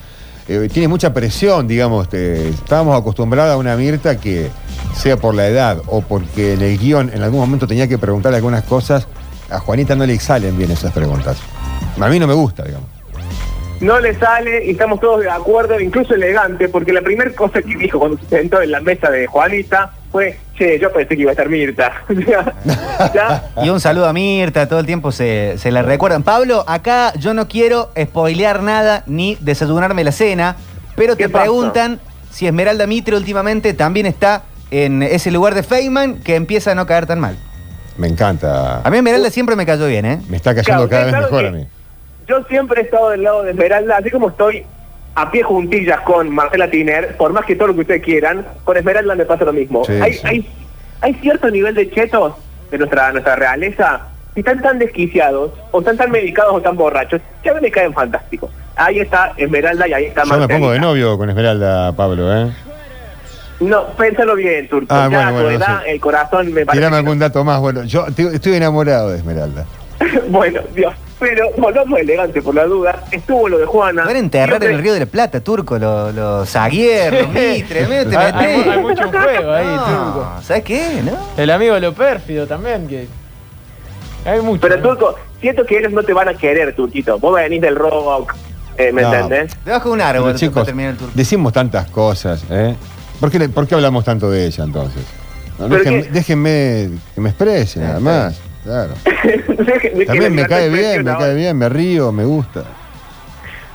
eh, 0.47 0.69
tiene 0.73 0.87
mucha 0.87 1.13
presión, 1.13 1.67
digamos. 1.67 2.13
estábamos 2.13 3.01
acostumbrados 3.01 3.55
a 3.55 3.57
una 3.57 3.77
Mirta 3.77 4.17
que, 4.17 4.51
sea 4.95 5.17
por 5.17 5.35
la 5.35 5.47
edad 5.49 5.79
o 5.87 6.03
porque 6.03 6.55
en 6.55 6.63
el 6.63 6.79
guion 6.79 7.11
en 7.13 7.23
algún 7.23 7.41
momento 7.41 7.67
tenía 7.67 7.89
que 7.89 7.99
preguntarle 7.99 8.37
algunas 8.37 8.65
cosas, 8.65 9.07
a 9.51 9.59
Juanita 9.59 9.95
no 9.97 10.07
le 10.07 10.19
salen 10.19 10.57
bien 10.57 10.71
esas 10.71 10.93
preguntas. 10.93 11.39
A 12.01 12.09
mí 12.09 12.19
no 12.19 12.27
me 12.27 12.35
gusta, 12.35 12.65
digamos. 12.65 12.89
No 13.83 13.99
le 13.99 14.15
sale 14.15 14.65
y 14.65 14.71
estamos 14.71 15.01
todos 15.01 15.21
de 15.21 15.29
acuerdo, 15.31 15.79
incluso 15.81 16.15
elegante, 16.15 16.69
porque 16.69 16.93
la 16.93 17.03
primera 17.03 17.31
cosa 17.33 17.61
que 17.61 17.75
dijo 17.77 17.99
cuando 17.99 18.17
se 18.19 18.29
sentó 18.29 18.63
en 18.63 18.71
la 18.71 18.81
mesa 18.81 19.11
de 19.11 19.27
Juanita 19.27 19.91
fue, 20.13 20.39
che, 20.57 20.79
yo 20.79 20.93
pensé 20.93 21.17
que 21.17 21.23
iba 21.23 21.31
a 21.31 21.33
estar 21.33 21.49
Mirta. 21.49 21.93
¿Ya? 23.15 23.51
Y 23.63 23.71
un 23.71 23.81
saludo 23.81 24.07
a 24.07 24.13
Mirta, 24.13 24.69
todo 24.69 24.79
el 24.79 24.87
tiempo 24.87 25.11
se, 25.11 25.55
se 25.59 25.71
la 25.73 25.83
recuerdan. 25.83 26.23
Pablo, 26.23 26.65
acá 26.69 27.13
yo 27.19 27.35
no 27.35 27.49
quiero 27.49 27.91
spoilear 28.01 28.63
nada 28.63 29.03
ni 29.07 29.37
desayunarme 29.41 30.05
la 30.05 30.13
cena, 30.13 30.57
pero 30.95 31.17
te 31.17 31.29
preguntan 31.29 31.99
si 32.31 32.47
Esmeralda 32.47 32.87
Mitre 32.87 33.17
últimamente 33.17 33.75
también 33.75 34.07
está 34.07 34.43
en 34.71 35.03
ese 35.03 35.31
lugar 35.33 35.55
de 35.57 35.63
Feynman 35.65 36.21
que 36.21 36.37
empieza 36.37 36.71
a 36.71 36.75
no 36.77 36.87
caer 36.87 37.07
tan 37.07 37.19
mal. 37.21 37.37
Me 37.99 38.07
encanta. 38.07 38.81
A 38.83 38.91
mí 38.91 38.97
Esmeralda 38.99 39.29
siempre 39.31 39.57
me 39.57 39.67
cayó 39.67 39.87
bien, 39.87 40.07
¿eh? 40.07 40.21
Me 40.29 40.37
está 40.37 40.55
cayendo 40.55 40.89
Claro, 40.89 40.89
cada 40.89 41.03
vez 41.05 41.11
claro 41.13 41.25
mejor 41.27 41.41
que- 41.43 41.49
a 41.49 41.51
mí. 41.51 41.67
Yo 42.27 42.43
siempre 42.45 42.81
he 42.81 42.85
estado 42.85 43.11
del 43.11 43.23
lado 43.23 43.43
de 43.43 43.51
Esmeralda, 43.51 43.97
así 43.99 44.11
como 44.11 44.29
estoy 44.29 44.65
a 45.15 45.31
pie 45.31 45.43
juntillas 45.43 46.01
con 46.01 46.31
Marcela 46.31 46.71
Tiner, 46.71 47.17
por 47.17 47.33
más 47.33 47.45
que 47.45 47.57
todo 47.57 47.69
lo 47.69 47.75
que 47.75 47.81
ustedes 47.81 48.03
quieran, 48.03 48.47
con 48.65 48.77
Esmeralda 48.77 49.15
me 49.15 49.25
pasa 49.25 49.45
lo 49.45 49.53
mismo. 49.53 49.85
Sí, 49.85 49.93
hay, 50.01 50.13
sí. 50.15 50.21
hay, 50.25 50.51
hay 51.01 51.15
cierto 51.15 51.51
nivel 51.51 51.75
de 51.75 51.91
chetos 51.91 52.35
de 52.71 52.79
nuestra, 52.79 53.13
nuestra 53.13 53.37
realeza 53.37 54.09
que 54.35 54.41
están 54.41 54.63
tan 54.63 54.79
desquiciados, 54.79 55.53
o 55.71 55.81
están 55.81 55.97
tan 55.97 56.11
medicados 56.11 56.55
o 56.55 56.61
tan 56.63 56.77
borrachos, 56.77 57.21
que 57.43 57.51
a 57.51 57.55
mí 57.55 57.61
me 57.61 57.71
caen 57.71 57.93
fantásticos. 57.93 58.51
Ahí 58.77 59.01
está 59.01 59.35
Esmeralda 59.37 59.87
y 59.87 59.93
ahí 59.93 60.05
está 60.07 60.25
Yo 60.25 60.39
me 60.39 60.49
pongo 60.49 60.71
de 60.71 60.81
novio 60.81 61.19
con 61.19 61.29
Esmeralda, 61.29 61.93
Pablo, 61.93 62.35
¿eh? 62.35 62.51
No, 63.61 63.87
pénsalo 63.89 64.35
bien, 64.35 64.67
Turco. 64.69 64.87
Ah, 64.89 65.09
ya 65.11 65.17
bueno, 65.17 65.23
a 65.23 65.29
tu 65.29 65.35
bueno, 65.35 65.51
edad, 65.51 65.83
sí. 65.85 65.91
el 65.91 66.01
corazón 66.01 66.53
me 66.53 66.67
parece... 66.67 66.81
Tirame 66.81 66.97
algún 66.97 67.19
dato 67.19 67.45
más. 67.45 67.61
Bueno, 67.61 67.85
yo 67.85 68.07
estoy 68.07 68.55
enamorado 68.55 69.11
de 69.11 69.19
Esmeralda. 69.19 69.67
no. 70.01 70.21
bueno, 70.29 70.61
Dios. 70.75 70.95
Pero 71.23 71.51
volvamos 71.57 72.01
elegante 72.01 72.43
por 72.43 72.55
la 72.55 72.65
duda. 72.65 73.05
Estuvo 73.13 73.49
lo 73.49 73.59
de 73.59 73.65
Juana. 73.67 74.05
Van 74.05 74.17
a 74.17 74.19
enterrar 74.19 74.63
en 74.65 74.73
el 74.73 74.83
Río 74.83 74.93
de 74.93 75.01
la 75.01 75.07
Plata, 75.07 75.41
turco, 75.41 75.79
los 75.79 76.49
Zaguier, 76.51 77.13
los 77.13 77.29
Mitre, 77.29 77.87
medio 77.87 78.09
te 78.11 78.17
Hay, 78.17 78.33
hay- 78.35 78.57
metés. 78.57 78.73
hay 78.73 78.81
mucho 78.81 79.09
juego 79.09 79.53
ahí, 79.53 79.67
No, 79.67 79.85
turco. 79.85 80.27
¿Sabes 80.43 80.65
qué? 80.65 81.03
¿No? 81.05 81.17
El 81.41 81.51
amigo 81.51 81.79
lo 81.79 81.93
pérfido 81.95 82.47
también, 82.47 82.89
que. 82.89 83.07
Hay 84.25 84.41
mucho. 84.41 84.61
Pero 84.63 84.77
¿no? 84.79 84.83
Turco, 84.83 85.15
siento 85.41 85.65
que 85.65 85.79
ellos 85.79 85.93
no 85.93 86.03
te 86.03 86.13
van 86.13 86.29
a 86.29 86.35
querer, 86.35 86.75
Turquito. 86.75 87.19
Vos 87.19 87.35
venís 87.37 87.61
del 87.61 87.77
rock, 87.77 88.35
eh, 88.77 88.91
¿me 88.93 89.03
No. 89.03 89.13
entendés? 89.15 89.57
Debajo 89.65 89.89
de 89.91 89.95
un 89.95 90.01
árbol 90.01 90.35
chicos, 90.35 90.65
terminar 90.67 90.93
el 90.93 90.97
turco. 90.99 91.13
decimos 91.15 91.53
tantas 91.53 91.89
cosas, 91.91 92.45
¿eh? 92.51 92.75
¿Por 93.21 93.31
qué, 93.31 93.49
por 93.49 93.67
qué 93.69 93.75
hablamos 93.77 94.05
tanto 94.05 94.29
de 94.31 94.47
ella 94.47 94.65
entonces? 94.65 95.03
Déjenme, 95.59 96.03
que- 96.03 96.11
déjenme 96.11 96.91
que 97.15 97.21
me 97.21 97.29
exprese, 97.29 97.79
nada 97.81 98.01
más. 98.01 98.41
Claro. 98.65 98.95
También 100.07 100.35
me 100.35 100.47
cae 100.47 100.69
bien, 100.69 101.05
me 101.05 101.17
cae 101.17 101.35
bien, 101.35 101.59
me 101.59 101.69
río, 101.69 102.13
me 102.13 102.25
gusta. 102.25 102.65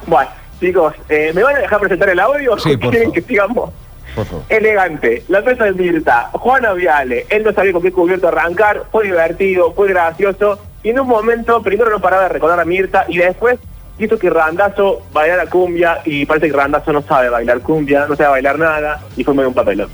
Bueno, 0.05 0.29
chicos, 0.59 0.93
eh, 1.09 1.31
¿me 1.35 1.43
van 1.43 1.55
a 1.57 1.59
dejar 1.59 1.79
presentar 1.79 2.09
el 2.09 2.19
audio? 2.19 2.57
Sí, 2.57 2.73
¿O 2.73 2.79
por 2.79 2.89
quieren 2.91 3.09
favor. 3.09 3.13
que 3.13 3.21
sigamos? 3.21 3.69
Por 4.15 4.25
favor. 4.25 4.43
Elegante, 4.49 5.23
la 5.27 5.41
mesa 5.41 5.65
de 5.65 5.73
Mirta, 5.73 6.29
Juana 6.31 6.73
Viale, 6.73 7.25
él 7.29 7.43
no 7.43 7.51
sabía 7.53 7.73
con 7.73 7.81
qué 7.81 7.91
cubierto 7.91 8.29
arrancar, 8.29 8.83
fue 8.91 9.03
divertido, 9.03 9.73
fue 9.73 9.89
gracioso, 9.89 10.59
y 10.83 10.89
en 10.89 10.99
un 11.01 11.07
momento 11.07 11.61
primero 11.61 11.89
no 11.89 11.99
paraba 11.99 12.23
de 12.23 12.29
recordar 12.29 12.59
a 12.59 12.65
Mirta 12.65 13.05
y 13.09 13.17
después 13.17 13.59
hizo 13.99 14.17
que 14.17 14.29
Randazo 14.29 15.01
bailara 15.11 15.47
cumbia 15.47 15.99
y 16.05 16.25
parece 16.25 16.47
que 16.47 16.53
Randazo 16.55 16.93
no 16.93 17.01
sabe 17.01 17.29
bailar 17.29 17.59
cumbia, 17.59 18.05
no 18.07 18.15
sabe 18.15 18.29
bailar 18.29 18.57
nada 18.57 19.01
y 19.17 19.23
fue 19.23 19.33
medio 19.33 19.49
un 19.49 19.55
papelón. 19.55 19.89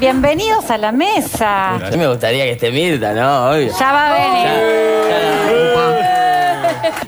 Bienvenidos 0.00 0.70
a 0.70 0.78
la 0.78 0.92
mesa. 0.92 1.74
A 1.76 1.90
mí 1.90 1.96
me 1.96 2.08
gustaría 2.08 2.44
que 2.44 2.52
esté 2.52 2.70
Mirta, 2.70 3.12
¿no? 3.12 3.50
Obvio. 3.50 3.72
Ya 3.78 3.92
va 3.92 4.06
a 4.06 4.12
venir. 4.12 4.48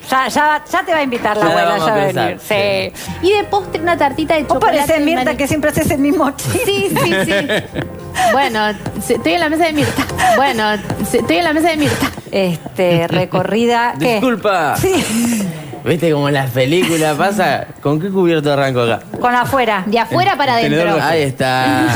Ya, 0.08 0.26
Ya, 0.26 0.28
ya, 0.28 0.42
va- 0.46 0.64
ya 0.70 0.82
te 0.84 0.92
va 0.92 0.98
a 0.98 1.02
invitar 1.02 1.36
la 1.36 1.48
Ya 1.48 1.54
la 1.54 1.60
abuela, 1.62 1.78
ya 1.78 1.84
a 1.84 1.86
va 1.86 2.02
a 2.02 2.04
pensar, 2.06 2.26
venir. 2.26 2.92
Sí. 3.20 3.26
Y 3.28 3.32
de 3.32 3.44
postre 3.44 3.80
una 3.80 3.96
tartita 3.96 4.34
de 4.34 4.42
Vos 4.42 4.54
chocolate. 4.54 4.78
pareces 4.78 5.04
Mirta 5.04 5.24
mani- 5.24 5.36
que 5.36 5.46
siempre 5.48 5.70
haces 5.70 5.90
el 5.90 5.98
mismo 5.98 6.30
chiste. 6.32 6.60
Sí, 6.64 6.88
sí, 6.90 7.14
sí. 7.26 7.80
bueno, 8.32 8.68
estoy 9.08 9.32
en 9.34 9.40
la 9.40 9.48
mesa 9.48 9.64
de 9.66 9.72
Mirta. 9.72 10.02
Bueno, 10.36 10.64
estoy 11.12 11.36
en 11.36 11.44
la 11.44 11.52
mesa 11.52 11.70
de 11.70 11.76
Mirta. 11.76 12.06
Este, 12.32 13.06
recorrida. 13.08 13.94
¿qué? 14.00 14.14
Disculpa. 14.14 14.76
Sí. 14.76 15.46
¿Viste 15.84 16.12
como 16.12 16.28
en 16.28 16.34
las 16.34 16.50
películas 16.50 17.16
pasa? 17.16 17.66
¿Con 17.82 18.00
qué 18.00 18.10
cubierto 18.10 18.52
arranco 18.52 18.80
acá? 18.80 19.00
Con 19.20 19.34
afuera. 19.34 19.84
De 19.86 19.98
afuera 19.98 20.36
para 20.36 20.54
adentro. 20.54 21.02
Ahí 21.02 21.22
está. 21.22 21.86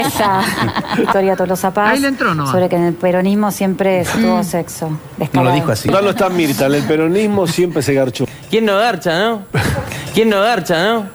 Esa. 0.00 0.42
Victoria 0.96 1.36
Tolosa 1.36 1.72
Paz. 1.72 1.92
Ahí 1.92 2.00
le 2.00 2.08
entró, 2.08 2.34
¿no? 2.34 2.50
Sobre 2.50 2.68
que 2.68 2.76
en 2.76 2.84
el 2.84 2.94
peronismo 2.94 3.50
siempre 3.50 4.04
se 4.04 4.18
tuvo 4.18 4.42
sexo. 4.42 4.98
Descarado. 5.16 5.50
Carlos 5.90 6.14
está 6.14 6.28
Mirta, 6.28 6.66
en 6.66 6.74
el 6.74 6.82
peronismo 6.82 7.46
siempre 7.46 7.82
se 7.82 7.94
garchó. 7.94 8.26
¿Quién 8.50 8.64
no 8.64 8.76
garcha, 8.76 9.18
no? 9.18 9.42
¿Quién 10.14 10.30
no 10.30 10.40
garcha, 10.40 10.84
no? 10.84 11.06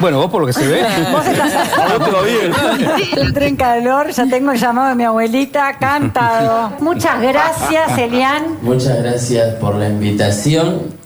Bueno, 0.00 0.18
vos 0.18 0.30
por 0.30 0.42
lo 0.42 0.46
que 0.46 0.52
se 0.52 0.66
ve. 0.66 0.82
Vos 1.10 1.26
estás 1.26 2.24
bien. 2.24 3.02
El 3.16 3.32
tren 3.32 3.56
calor, 3.56 4.10
ya 4.10 4.26
tengo 4.26 4.52
el 4.52 4.58
llamado 4.58 4.90
de 4.90 4.94
mi 4.94 5.04
abuelita 5.04 5.78
cantado. 5.78 6.72
Muchas 6.80 7.20
gracias, 7.20 7.96
Elian. 7.98 8.58
Muchas 8.60 9.02
gracias 9.02 9.54
por 9.54 9.76
la 9.76 9.88
invitación. 9.88 11.05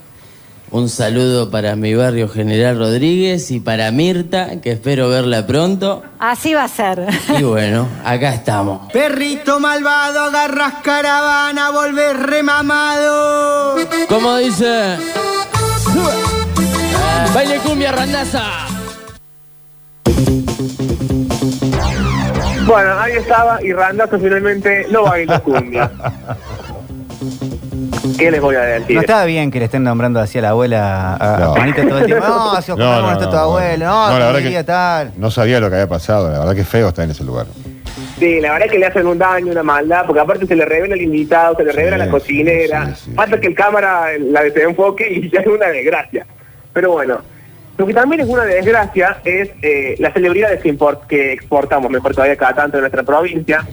Un 0.71 0.87
saludo 0.87 1.51
para 1.51 1.75
mi 1.75 1.93
barrio 1.95 2.29
General 2.29 2.77
Rodríguez 2.77 3.51
y 3.51 3.59
para 3.59 3.91
Mirta, 3.91 4.61
que 4.61 4.71
espero 4.71 5.09
verla 5.09 5.45
pronto. 5.45 6.01
Así 6.17 6.53
va 6.53 6.63
a 6.63 6.67
ser. 6.69 7.07
Y 7.37 7.43
bueno, 7.43 7.89
acá 8.05 8.33
estamos. 8.33 8.89
Perrito 8.93 9.59
malvado, 9.59 10.21
agarras 10.21 10.75
caravana, 10.81 11.71
volvés 11.71 12.17
remamado. 12.17 13.75
¿Cómo 14.07 14.37
dice? 14.37 14.95
Baile 17.33 17.57
cumbia 17.57 17.91
randaza. 17.91 18.43
Bueno, 22.65 22.97
ahí 22.97 23.13
estaba 23.17 23.61
y 23.61 23.73
Randazo 23.73 24.17
finalmente 24.17 24.87
no 24.89 25.03
bailó 25.03 25.43
cumbia. 25.43 25.91
¿Qué 28.25 28.31
les 28.31 28.41
voy 28.41 28.55
a 28.55 28.61
decir? 28.61 28.95
No 28.95 29.01
estaba 29.01 29.25
bien 29.25 29.51
que 29.51 29.59
le 29.59 29.65
estén 29.65 29.83
nombrando 29.83 30.19
así 30.19 30.37
a 30.37 30.41
la 30.41 30.49
abuela, 30.49 31.13
a, 31.15 31.35
a 31.35 31.39
No. 31.39 31.51
Juanita 31.53 31.87
todo 31.87 31.99
el 31.99 32.05
tiempo. 32.05 32.25
No, 32.27 32.61
se 32.61 32.71
No, 32.75 33.01
no, 33.01 33.11
está 33.11 33.25
tu 33.29 33.35
no, 33.35 33.41
abuelo. 33.41 33.85
No, 33.85 34.07
no, 34.07 34.13
la 34.13 34.17
que 34.19 34.25
verdad 34.25 34.39
diría 34.39 34.59
que- 34.59 34.63
tal. 34.65 35.11
No 35.17 35.31
sabía 35.31 35.59
lo 35.59 35.69
que 35.69 35.75
había 35.75 35.87
pasado, 35.89 36.31
la 36.31 36.39
verdad 36.39 36.55
que 36.55 36.63
feo 36.63 36.89
está 36.89 37.03
en 37.03 37.11
ese 37.11 37.23
lugar. 37.23 37.47
Sí, 38.19 38.39
la 38.39 38.51
verdad 38.51 38.67
es 38.67 38.71
que 38.71 38.79
le 38.79 38.85
hacen 38.85 39.07
un 39.07 39.17
daño, 39.17 39.51
una 39.51 39.63
maldad, 39.63 40.05
porque 40.05 40.19
aparte 40.21 40.45
se 40.45 40.55
le 40.55 40.63
revela 40.65 40.93
el 40.93 41.01
invitado, 41.01 41.55
se 41.55 41.63
le 41.63 41.71
revela 41.71 41.97
la 41.97 42.09
cocinera. 42.09 42.93
Falta 43.15 43.39
que 43.39 43.47
el 43.47 43.55
cámara 43.55 44.07
la 44.19 44.43
desenfoque 44.43 45.11
y 45.11 45.29
ya 45.31 45.39
es 45.41 45.47
una 45.47 45.67
desgracia. 45.67 46.25
Pero 46.71 46.91
bueno, 46.91 47.19
lo 47.77 47.85
que 47.87 47.93
también 47.93 48.21
es 48.21 48.27
una 48.27 48.43
desgracia 48.45 49.17
es 49.25 49.49
eh, 49.63 49.95
las 49.99 50.13
celebridades 50.13 50.61
que, 50.61 50.73
import- 50.73 51.07
que 51.07 51.33
exportamos, 51.33 51.89
mejor 51.89 52.13
todavía 52.13 52.35
cada 52.37 52.53
tanto 52.53 52.77
en 52.77 52.81
nuestra 52.81 53.01
provincia. 53.03 53.65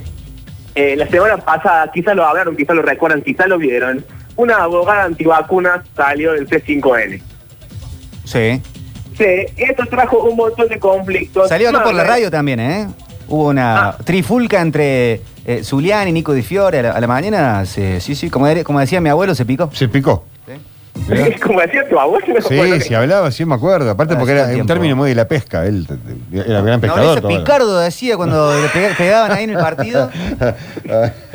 Eh, 0.75 0.97
la 0.97 1.07
semana 1.09 1.37
pasada, 1.39 1.91
quizás 1.93 2.15
lo 2.17 2.25
hablaron, 2.25 2.57
quizás 2.57 2.75
lo 2.75 2.83
recuerdan, 2.83 3.21
quizás 3.23 3.49
lo 3.49 3.59
vieron. 3.59 4.05
Una 4.39 4.63
abogada 4.63 5.03
antivacunas 5.05 5.81
salió 5.97 6.33
del 6.33 6.49
C5N. 6.49 7.21
Sí. 8.25 8.63
Sí, 9.17 9.25
esto 9.57 9.85
trajo 9.91 10.19
un 10.23 10.37
montón 10.37 10.69
de 10.69 10.79
conflictos. 10.79 11.49
Salió 11.49 11.71
acá 11.71 11.79
Más, 11.79 11.87
por 11.89 11.95
la 11.95 12.05
radio 12.05 12.31
también, 12.31 12.61
¿eh? 12.61 12.87
Hubo 13.27 13.49
una 13.49 13.97
trifulca 14.05 14.61
entre 14.61 15.23
eh, 15.45 15.63
Zulián 15.65 16.07
y 16.07 16.13
Nico 16.13 16.33
Di 16.33 16.43
Fiore 16.43 16.79
a 16.79 16.83
la, 16.83 16.91
a 16.93 17.01
la 17.01 17.07
mañana. 17.09 17.67
se- 17.67 18.01
sí, 18.01 18.15
sí, 18.15 18.31
como, 18.31 18.47
de- 18.47 18.63
como 18.63 18.79
decía 18.79 19.01
mi 19.01 19.09
abuelo, 19.09 19.35
se 19.35 19.45
picó. 19.45 19.71
Se 19.75 19.89
picó. 19.89 20.25
Como 21.43 21.61
decía 21.61 21.89
tu 21.89 21.99
abuelo. 21.99 22.41
Sí, 22.49 22.57
bueno, 22.57 22.81
si 22.81 22.93
hablaba, 22.95 23.31
sí 23.33 23.45
me 23.45 23.55
acuerdo. 23.57 23.91
Aparte 23.91 24.15
Ah, 24.15 24.19
porque 24.19 24.33
era 24.35 24.47
un 24.49 24.67
término 24.67 24.95
muy 24.97 25.09
de 25.11 25.15
la 25.17 25.27
pesca. 25.29 25.65
Él 25.67 25.87
era 26.33 26.61
gran 26.61 26.75
No, 26.77 26.81
pescador. 26.81 27.19
ese 27.19 27.21
todo. 27.23 27.39
Picardo 27.39 27.79
decía 27.81 28.17
cuando 28.17 28.53
le 28.61 28.69
pega- 28.69 28.97
pegaban 28.97 29.33
ahí 29.33 29.45
en 29.45 29.51
el 29.51 29.59
partido. 29.59 30.11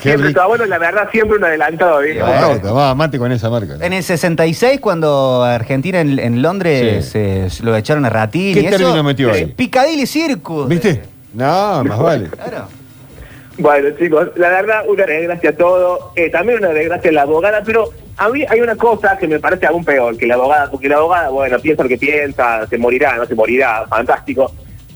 Siempre 0.00 0.32
tu 0.32 0.40
abuelo, 0.40 0.66
la 0.66 0.78
verdad, 0.78 1.08
siempre 1.10 1.38
un 1.38 1.44
adelantado, 1.44 2.00
¿viste? 2.00 2.22
Bueno, 2.22 2.60
tomaba 2.60 2.94
mate 2.94 3.18
con 3.18 3.32
esa 3.32 3.50
marca. 3.50 3.76
En 3.80 3.92
el 3.92 4.02
66, 4.02 4.80
cuando 4.80 5.42
Argentina 5.42 6.00
en, 6.00 6.18
en 6.18 6.42
Londres 6.42 7.06
se, 7.06 7.50
se 7.50 7.62
lo 7.62 7.76
echaron 7.76 8.04
a 8.04 8.10
Ratín. 8.10 8.54
¿Qué 8.54 8.60
y 8.60 8.66
eso, 8.66 8.78
término 8.78 9.02
metió 9.02 9.32
ahí? 9.32 9.46
Piccadilly 9.46 10.06
Circus. 10.06 10.68
¿Viste? 10.68 11.02
No, 11.34 11.82
más 11.84 11.98
vale. 11.98 12.28
Claro. 12.28 12.68
Bueno, 13.58 13.90
chicos, 13.98 14.28
la 14.36 14.48
verdad, 14.48 14.84
una 14.88 15.04
desgracia 15.04 15.56
todo. 15.56 16.12
Eh, 16.16 16.30
también 16.30 16.58
una 16.58 16.70
desgracia 16.70 17.12
la 17.12 17.22
abogada, 17.22 17.62
pero 17.64 17.90
a 18.16 18.28
mí 18.28 18.44
hay 18.48 18.60
una 18.60 18.76
cosa 18.76 19.16
que 19.18 19.28
me 19.28 19.38
parece 19.38 19.66
aún 19.66 19.84
peor 19.84 20.16
que 20.16 20.26
la 20.26 20.34
abogada, 20.34 20.70
porque 20.70 20.88
la 20.88 20.96
abogada, 20.96 21.28
bueno, 21.28 21.58
piensa 21.58 21.82
lo 21.82 21.88
que 21.88 21.98
piensa, 21.98 22.66
se 22.66 22.78
morirá, 22.78 23.16
no 23.16 23.26
se 23.26 23.34
morirá, 23.34 23.86
fantástico. 23.88 24.52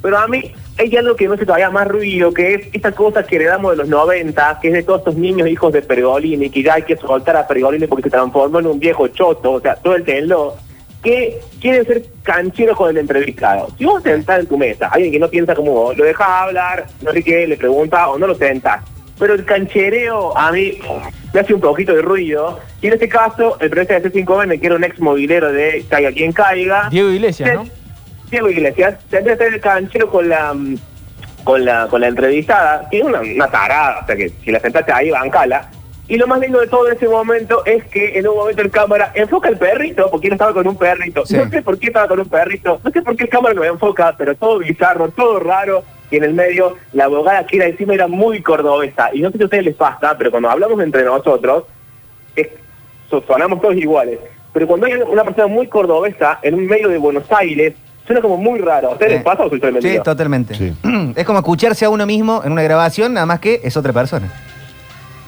Pero 0.06 0.18
a 0.18 0.28
mí 0.28 0.52
hay 0.78 0.96
algo 0.96 1.16
que 1.16 1.28
me 1.28 1.34
hace 1.34 1.44
todavía 1.44 1.68
más 1.68 1.88
ruido, 1.88 2.32
que 2.32 2.54
es 2.54 2.68
esta 2.72 2.92
cosa 2.92 3.24
que 3.24 3.34
heredamos 3.34 3.72
de 3.72 3.78
los 3.78 3.88
90, 3.88 4.60
que 4.62 4.68
es 4.68 4.74
de 4.74 4.84
todos 4.84 5.00
estos 5.00 5.16
niños 5.16 5.48
hijos 5.48 5.72
de 5.72 5.82
Pergolini, 5.82 6.48
que 6.48 6.62
ya 6.62 6.74
hay 6.74 6.82
que 6.82 6.96
soltar 6.96 7.36
a 7.36 7.44
Pergolini 7.44 7.88
porque 7.88 8.04
se 8.04 8.10
transformó 8.10 8.60
en 8.60 8.68
un 8.68 8.78
viejo 8.78 9.08
choto, 9.08 9.54
o 9.54 9.60
sea, 9.60 9.74
todo 9.74 9.96
el 9.96 10.04
tenlo, 10.04 10.54
que 11.02 11.40
quieren 11.60 11.84
ser 11.86 12.04
cancheros 12.22 12.76
con 12.76 12.90
el 12.90 12.98
entrevistado. 12.98 13.66
Si 13.76 13.84
vos 13.84 14.00
sentás 14.00 14.38
en 14.38 14.46
tu 14.46 14.56
mesa, 14.56 14.86
alguien 14.92 15.10
que 15.10 15.18
no 15.18 15.28
piensa 15.28 15.56
como 15.56 15.72
vos, 15.72 15.98
lo 15.98 16.04
dejas 16.04 16.28
hablar, 16.28 16.86
no 17.02 17.10
sé 17.10 17.24
qué, 17.24 17.44
le 17.48 17.56
pregunta 17.56 18.08
o 18.08 18.16
no 18.16 18.28
lo 18.28 18.36
sentás. 18.36 18.84
Pero 19.18 19.34
el 19.34 19.44
canchereo 19.44 20.38
a 20.38 20.52
mí 20.52 20.78
me 21.34 21.40
hace 21.40 21.52
un 21.52 21.60
poquito 21.60 21.92
de 21.92 22.02
ruido. 22.02 22.60
Y 22.80 22.86
en 22.86 22.92
este 22.92 23.08
caso, 23.08 23.58
el 23.58 23.70
presidente 23.70 24.10
de 24.10 24.24
C5N, 24.24 24.60
que 24.60 24.66
era 24.66 24.76
un 24.76 24.84
ex 24.84 25.00
movilero 25.00 25.50
de 25.50 25.84
Caiga 25.88 26.12
quien 26.12 26.30
caiga. 26.30 26.90
Diego 26.90 27.10
Iglesias, 27.10 27.54
¿no? 27.54 27.85
Diego 28.36 28.50
Iglesias, 28.50 28.96
se 29.08 29.16
empieza 29.16 29.32
a 29.32 29.46
hacer 29.46 29.54
el 29.54 29.60
canchero 29.62 30.10
con 30.10 30.28
la 30.28 30.52
mm, 30.52 30.76
con 31.42 31.64
la 31.64 31.86
con 31.88 32.00
la 32.02 32.08
entrevistada, 32.08 32.86
es 32.90 33.02
una, 33.02 33.20
una 33.20 33.50
tarada, 33.50 34.00
o 34.02 34.06
sea 34.06 34.14
que 34.16 34.28
si 34.28 34.50
la 34.50 34.60
sentaste 34.60 34.92
ahí, 34.92 35.10
bancala. 35.10 35.70
Y 36.08 36.18
lo 36.18 36.26
más 36.26 36.38
lindo 36.38 36.60
de 36.60 36.66
todo 36.68 36.86
en 36.88 36.96
ese 36.96 37.08
momento 37.08 37.64
es 37.64 37.82
que 37.86 38.18
en 38.18 38.28
un 38.28 38.36
momento 38.36 38.60
el 38.62 38.70
cámara 38.70 39.10
enfoca 39.14 39.48
el 39.48 39.56
perrito, 39.56 40.08
porque 40.10 40.26
él 40.28 40.34
estaba 40.34 40.52
con 40.52 40.68
un 40.68 40.76
perrito. 40.76 41.22
No 41.30 41.48
sé 41.50 41.62
por 41.62 41.78
qué 41.78 41.86
estaba 41.86 42.06
con 42.08 42.20
un 42.20 42.28
perrito, 42.28 42.78
no 42.84 42.90
sé 42.90 43.00
por 43.02 43.16
qué 43.16 43.24
el 43.24 43.30
cámara 43.30 43.54
lo 43.54 43.64
enfoca, 43.64 44.14
pero 44.18 44.34
todo 44.34 44.58
bizarro, 44.58 45.08
todo 45.08 45.40
raro. 45.40 45.82
Y 46.10 46.16
en 46.16 46.24
el 46.24 46.34
medio, 46.34 46.76
la 46.92 47.04
abogada 47.06 47.44
que 47.46 47.56
era 47.56 47.66
encima 47.66 47.94
era 47.94 48.06
muy 48.06 48.40
cordobesa. 48.42 49.08
Y 49.14 49.20
no 49.20 49.30
sé 49.30 49.38
si 49.38 49.42
a 49.42 49.46
ustedes 49.46 49.64
les 49.64 49.74
pasa, 49.74 50.16
pero 50.18 50.30
cuando 50.30 50.50
hablamos 50.50 50.78
entre 50.80 51.02
nosotros, 51.04 51.64
es- 52.36 52.50
so- 53.10 53.24
sonamos 53.26 53.60
todos 53.62 53.74
iguales. 53.76 54.18
Pero 54.52 54.66
cuando 54.68 54.86
hay 54.86 54.92
una 54.94 55.24
persona 55.24 55.48
muy 55.48 55.66
cordobesa 55.66 56.38
en 56.42 56.54
un 56.54 56.66
medio 56.66 56.88
de 56.88 56.98
Buenos 56.98 57.24
Aires, 57.32 57.74
suena 58.06 58.20
como 58.22 58.36
muy 58.36 58.58
raro. 58.60 58.88
¿A 58.90 58.92
ustedes 58.92 59.12
les 59.12 59.22
pasa 59.22 59.44
o 59.44 59.48
soy 59.50 59.60
tremendo? 59.60 59.86
Sí, 59.88 59.98
totalmente. 60.02 60.54
Es 61.16 61.24
como 61.24 61.38
escucharse 61.40 61.84
a 61.84 61.90
uno 61.90 62.06
mismo 62.06 62.42
en 62.44 62.52
una 62.52 62.62
grabación, 62.62 63.14
nada 63.14 63.26
más 63.26 63.40
que 63.40 63.60
es 63.64 63.76
otra 63.76 63.92
persona. 63.92 64.30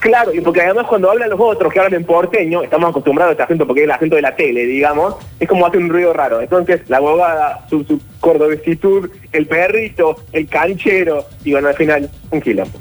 Claro, 0.01 0.33
y 0.33 0.41
porque 0.41 0.61
además 0.63 0.87
cuando 0.89 1.11
hablan 1.11 1.29
los 1.29 1.41
otros 1.41 1.73
que 1.73 1.81
hablan 1.81 1.95
en 1.95 2.05
porteño, 2.05 2.63
estamos 2.63 2.91
acostumbrados 2.91 3.31
a 3.31 3.33
este 3.33 3.43
acento 3.43 3.67
porque 3.67 3.81
es 3.81 3.85
el 3.87 3.91
acento 3.91 4.15
de 4.15 4.23
la 4.23 4.37
tele, 4.37 4.65
digamos, 4.65 5.17
es 5.41 5.49
como 5.49 5.67
hace 5.67 5.77
un 5.79 5.89
ruido 5.89 6.13
raro. 6.13 6.41
Entonces, 6.41 6.83
la 6.89 6.99
abogada, 6.99 7.67
su, 7.69 7.83
su 7.83 8.01
cordobesitud, 8.21 9.11
el 9.33 9.47
perrito, 9.49 10.15
el 10.33 10.47
canchero, 10.49 11.25
y 11.45 11.51
bueno, 11.51 11.67
al 11.67 11.75
final, 11.75 12.09
un 12.31 12.41
quilombo. 12.41 12.79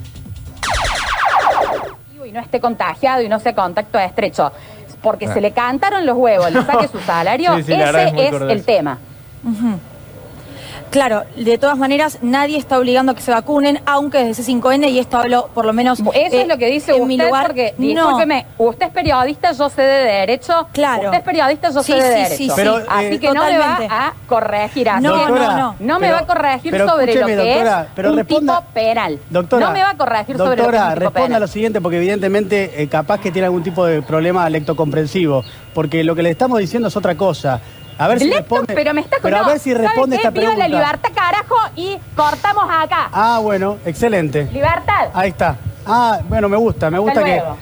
y 2.26 2.32
no 2.32 2.40
esté 2.42 2.60
contagiado 2.60 3.22
y 3.24 3.30
no 3.30 3.40
sea 3.40 3.56
contacto 3.56 3.98
estrecho. 3.98 4.52
Porque 5.02 5.28
Ah. 5.28 5.34
se 5.34 5.42
le 5.42 5.52
cantaron 5.52 6.06
los 6.06 6.18
huevos, 6.18 6.52
le 6.52 6.62
saque 6.64 6.88
su 6.88 7.00
salario, 7.06 7.56
Sí, 7.58 7.64
sí, 7.64 7.72
la 7.72 7.86
verdad 7.86 8.02
ese 8.02 8.08
es 8.10 8.14
muy 8.14 8.24
es, 8.26 8.32
cordobés. 8.32 8.56
el 8.58 8.64
tema. 8.66 8.98
Claro, 10.90 11.24
de 11.36 11.58
todas 11.58 11.78
maneras, 11.78 12.20
nadie 12.22 12.58
está 12.58 12.80
obligando 12.80 13.12
a 13.12 13.16
que 13.16 13.22
se 13.22 13.30
vacunen, 13.32 13.82
aunque 13.86 14.24
desde 14.24 14.42
C5N, 14.44 14.90
y 14.90 15.00
esto 15.00 15.18
hablo 15.18 15.50
por 15.54 15.66
lo 15.66 15.74
menos. 15.74 16.00
Eso 16.00 16.12
eh, 16.14 16.30
es 16.32 16.48
lo 16.48 16.58
que 16.58 16.68
dice 16.68 16.92
en 16.96 17.02
usted, 17.02 17.08
mi 17.08 17.18
lugar. 17.18 17.48
porque, 17.48 17.74
No. 17.78 17.86
discúlpeme, 17.88 18.46
usted 18.58 18.86
es 18.86 18.92
periodista, 18.94 19.52
yo 19.52 19.70
sé 19.70 19.82
de 19.82 20.04
derecho. 20.06 20.68
Claro. 20.72 21.04
Usted 21.06 21.18
es 21.18 21.24
periodista, 21.24 21.70
yo 21.72 21.84
Sí, 21.84 21.92
sé 21.92 21.98
de 21.98 22.04
sí, 22.04 22.08
derecho. 22.10 22.36
sí, 22.38 22.44
sí. 22.50 22.52
Pero, 22.56 22.76
así 22.88 23.06
eh, 23.06 23.20
que 23.20 23.32
no 23.34 23.44
me 23.44 23.58
va 23.58 23.76
a 23.90 24.14
corregir 24.28 24.90
así. 24.90 25.04
No, 25.04 25.28
no, 25.28 25.58
no. 25.58 25.76
No 25.78 26.00
me 26.00 26.08
Pero- 26.08 26.14
va 26.14 26.20
a 26.22 26.26
corregir 26.26 26.72
pero 26.72 26.88
sobre 26.88 27.16
lo 27.16 27.26
que 27.28 27.36
doctora, 27.36 27.82
es 27.82 27.88
pero 27.94 28.12
un 28.12 28.18
responda- 28.18 28.60
tipo 28.60 28.72
penal. 28.74 29.20
Doctora, 29.30 29.68
no 29.68 29.74
me 29.74 29.82
va 29.84 29.90
a 29.90 29.98
corregir 29.98 30.38
sobre 30.38 30.50
lo 30.52 30.56
que 30.56 30.62
es 30.62 30.66
Doctora, 30.68 30.84
un 30.88 30.90
tipo 30.94 31.00
responda 31.02 31.26
penal. 31.28 31.42
lo 31.42 31.48
siguiente 31.48 31.82
porque 31.82 31.98
evidentemente 31.98 32.82
eh, 32.82 32.88
capaz 32.88 33.20
que 33.20 33.32
tiene 33.32 33.48
algún 33.48 33.62
tipo 33.64 33.86
de 33.86 34.02
problema 34.02 34.50
lectocomprensivo, 34.50 35.44
porque 35.74 36.04
lo 36.06 36.16
que 36.16 36.24
le 36.24 36.30
estamos 36.30 36.60
diciendo 36.60 36.88
es 36.88 36.96
otra 36.96 37.16
cosa. 37.16 37.60
A 37.98 38.08
ver 38.08 38.20
si 38.20 38.26
Lecto, 38.26 38.40
responde. 38.42 38.74
pero 38.76 38.94
me 38.94 39.06
pero 39.22 39.38
a 39.38 39.44
ver 39.48 39.60
si 39.60 39.72
¿sabe 39.72 39.88
responde 39.88 40.16
esta 40.18 40.30
Viva 40.30 40.42
pregunta. 40.54 40.68
la 40.68 40.78
libertad, 40.78 41.10
carajo, 41.16 41.56
y 41.76 41.98
cortamos 42.16 42.66
acá. 42.70 43.10
Ah, 43.12 43.40
bueno, 43.42 43.78
excelente. 43.86 44.48
Libertad. 44.52 45.10
Ahí 45.14 45.30
está. 45.30 45.56
Ah, 45.86 46.20
bueno, 46.28 46.48
me 46.50 46.58
gusta, 46.58 46.90
me 46.92 47.00
gusta 47.00 47.20
Hasta 47.22 47.26
que 47.32 47.38
luego. 47.38 47.58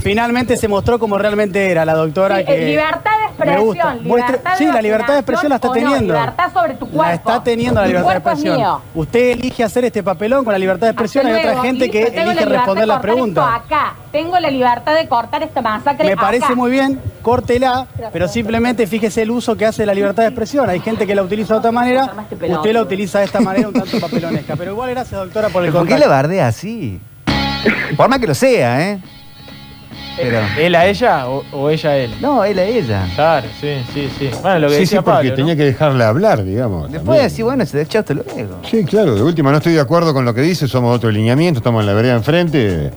finalmente 0.00 0.56
se 0.56 0.68
mostró 0.68 0.98
como 0.98 1.18
realmente 1.18 1.70
era 1.70 1.84
la 1.84 1.94
doctora 1.94 2.38
Sí, 2.38 2.44
que 2.44 2.62
eh, 2.62 2.66
libertad 2.66 3.10
de 3.38 3.44
me 3.46 3.58
gusta. 3.60 3.92
expresión. 3.92 4.04
Libertad 4.04 4.52
sí, 4.58 4.66
la 4.66 4.82
libertad 4.82 5.12
de 5.14 5.18
expresión 5.20 5.48
la 5.50 5.56
está 5.56 5.68
vacunación 5.68 5.92
o 5.92 5.96
no, 5.96 5.98
teniendo. 5.98 6.14
libertad 6.14 6.52
sobre 6.52 6.74
tu 6.74 6.86
cuerpo. 6.86 7.02
La 7.02 7.14
está 7.14 7.42
teniendo 7.44 7.80
la 7.80 7.86
libertad 7.86 8.08
de 8.08 8.14
es 8.14 8.20
expresión. 8.24 8.56
mío. 8.56 8.80
Usted 8.94 9.30
elige 9.30 9.64
hacer 9.64 9.84
este 9.84 10.02
papelón 10.02 10.44
con 10.44 10.52
la 10.52 10.58
libertad 10.58 10.86
de 10.86 10.90
expresión. 10.92 11.26
Hay 11.26 11.32
otra 11.34 11.62
gente 11.62 11.90
que 11.90 12.00
la 12.00 12.06
elige 12.08 12.22
libertad 12.24 12.50
responder 12.50 12.82
de 12.82 12.86
las 12.86 13.00
preguntas. 13.00 13.44
acá. 13.54 13.94
Tengo 14.12 14.38
la 14.38 14.50
libertad 14.50 14.94
de 14.94 15.08
cortar 15.08 15.42
esta 15.42 15.62
masacre 15.62 16.06
Me 16.06 16.16
parece 16.16 16.44
acá. 16.44 16.54
muy 16.54 16.70
bien, 16.70 17.00
córtela, 17.22 17.86
pero 18.12 18.28
simplemente 18.28 18.86
fíjese 18.86 19.22
el 19.22 19.30
uso 19.30 19.56
que 19.56 19.64
hace 19.64 19.86
la 19.86 19.94
libertad 19.94 20.22
de 20.24 20.28
expresión. 20.28 20.68
Hay 20.68 20.80
gente 20.80 21.06
que 21.06 21.14
la 21.14 21.22
utiliza 21.22 21.54
de 21.54 21.58
otra 21.60 21.72
manera, 21.72 22.12
pelón. 22.38 22.58
usted 22.58 22.72
la 22.72 22.82
utiliza 22.82 23.20
de 23.20 23.24
esta 23.24 23.40
manera 23.40 23.68
un 23.68 23.74
tanto 23.74 23.98
papelonesca. 23.98 24.54
Pero 24.56 24.72
igual 24.72 24.90
gracias, 24.90 25.18
doctora, 25.18 25.48
por 25.48 25.64
el 25.64 25.70
¿Pero 25.70 25.80
¿Por 25.84 25.88
qué 25.88 25.98
la 25.98 26.08
bardea 26.08 26.48
así? 26.48 27.00
Por 27.96 28.08
más 28.08 28.18
que 28.18 28.26
lo 28.26 28.34
sea, 28.34 28.90
¿eh? 28.90 28.98
Pero... 30.16 30.40
¿Él 30.58 30.74
a 30.74 30.86
ella 30.86 31.28
o, 31.28 31.44
o 31.52 31.70
ella 31.70 31.90
a 31.90 31.96
él? 31.96 32.14
No, 32.20 32.44
él 32.44 32.58
a 32.58 32.64
ella. 32.64 33.06
Claro, 33.14 33.48
sí, 33.60 33.82
sí, 33.92 34.08
sí. 34.18 34.30
Bueno, 34.42 34.58
lo 34.60 34.68
que 34.68 34.74
Sí, 34.74 34.78
sí, 34.78 34.80
decía 34.84 35.02
porque 35.02 35.16
Pablo, 35.16 35.30
¿no? 35.30 35.36
tenía 35.36 35.56
que 35.56 35.64
dejarle 35.64 36.04
hablar, 36.04 36.44
digamos. 36.44 36.82
Después 36.84 37.04
también. 37.04 37.22
decir, 37.24 37.44
bueno, 37.44 37.66
se 37.66 37.80
echaste 37.80 38.14
luego. 38.14 38.58
Sí, 38.70 38.84
claro, 38.84 39.14
de 39.14 39.22
última 39.22 39.50
no 39.50 39.56
estoy 39.58 39.72
de 39.74 39.80
acuerdo 39.80 40.12
con 40.14 40.24
lo 40.24 40.34
que 40.34 40.40
dice, 40.42 40.68
somos 40.68 40.90
de 40.92 40.96
otro 40.96 41.10
lineamiento, 41.10 41.58
estamos 41.60 41.80
en 41.80 41.86
la 41.86 41.92
vereda 41.94 42.14
enfrente, 42.14 42.90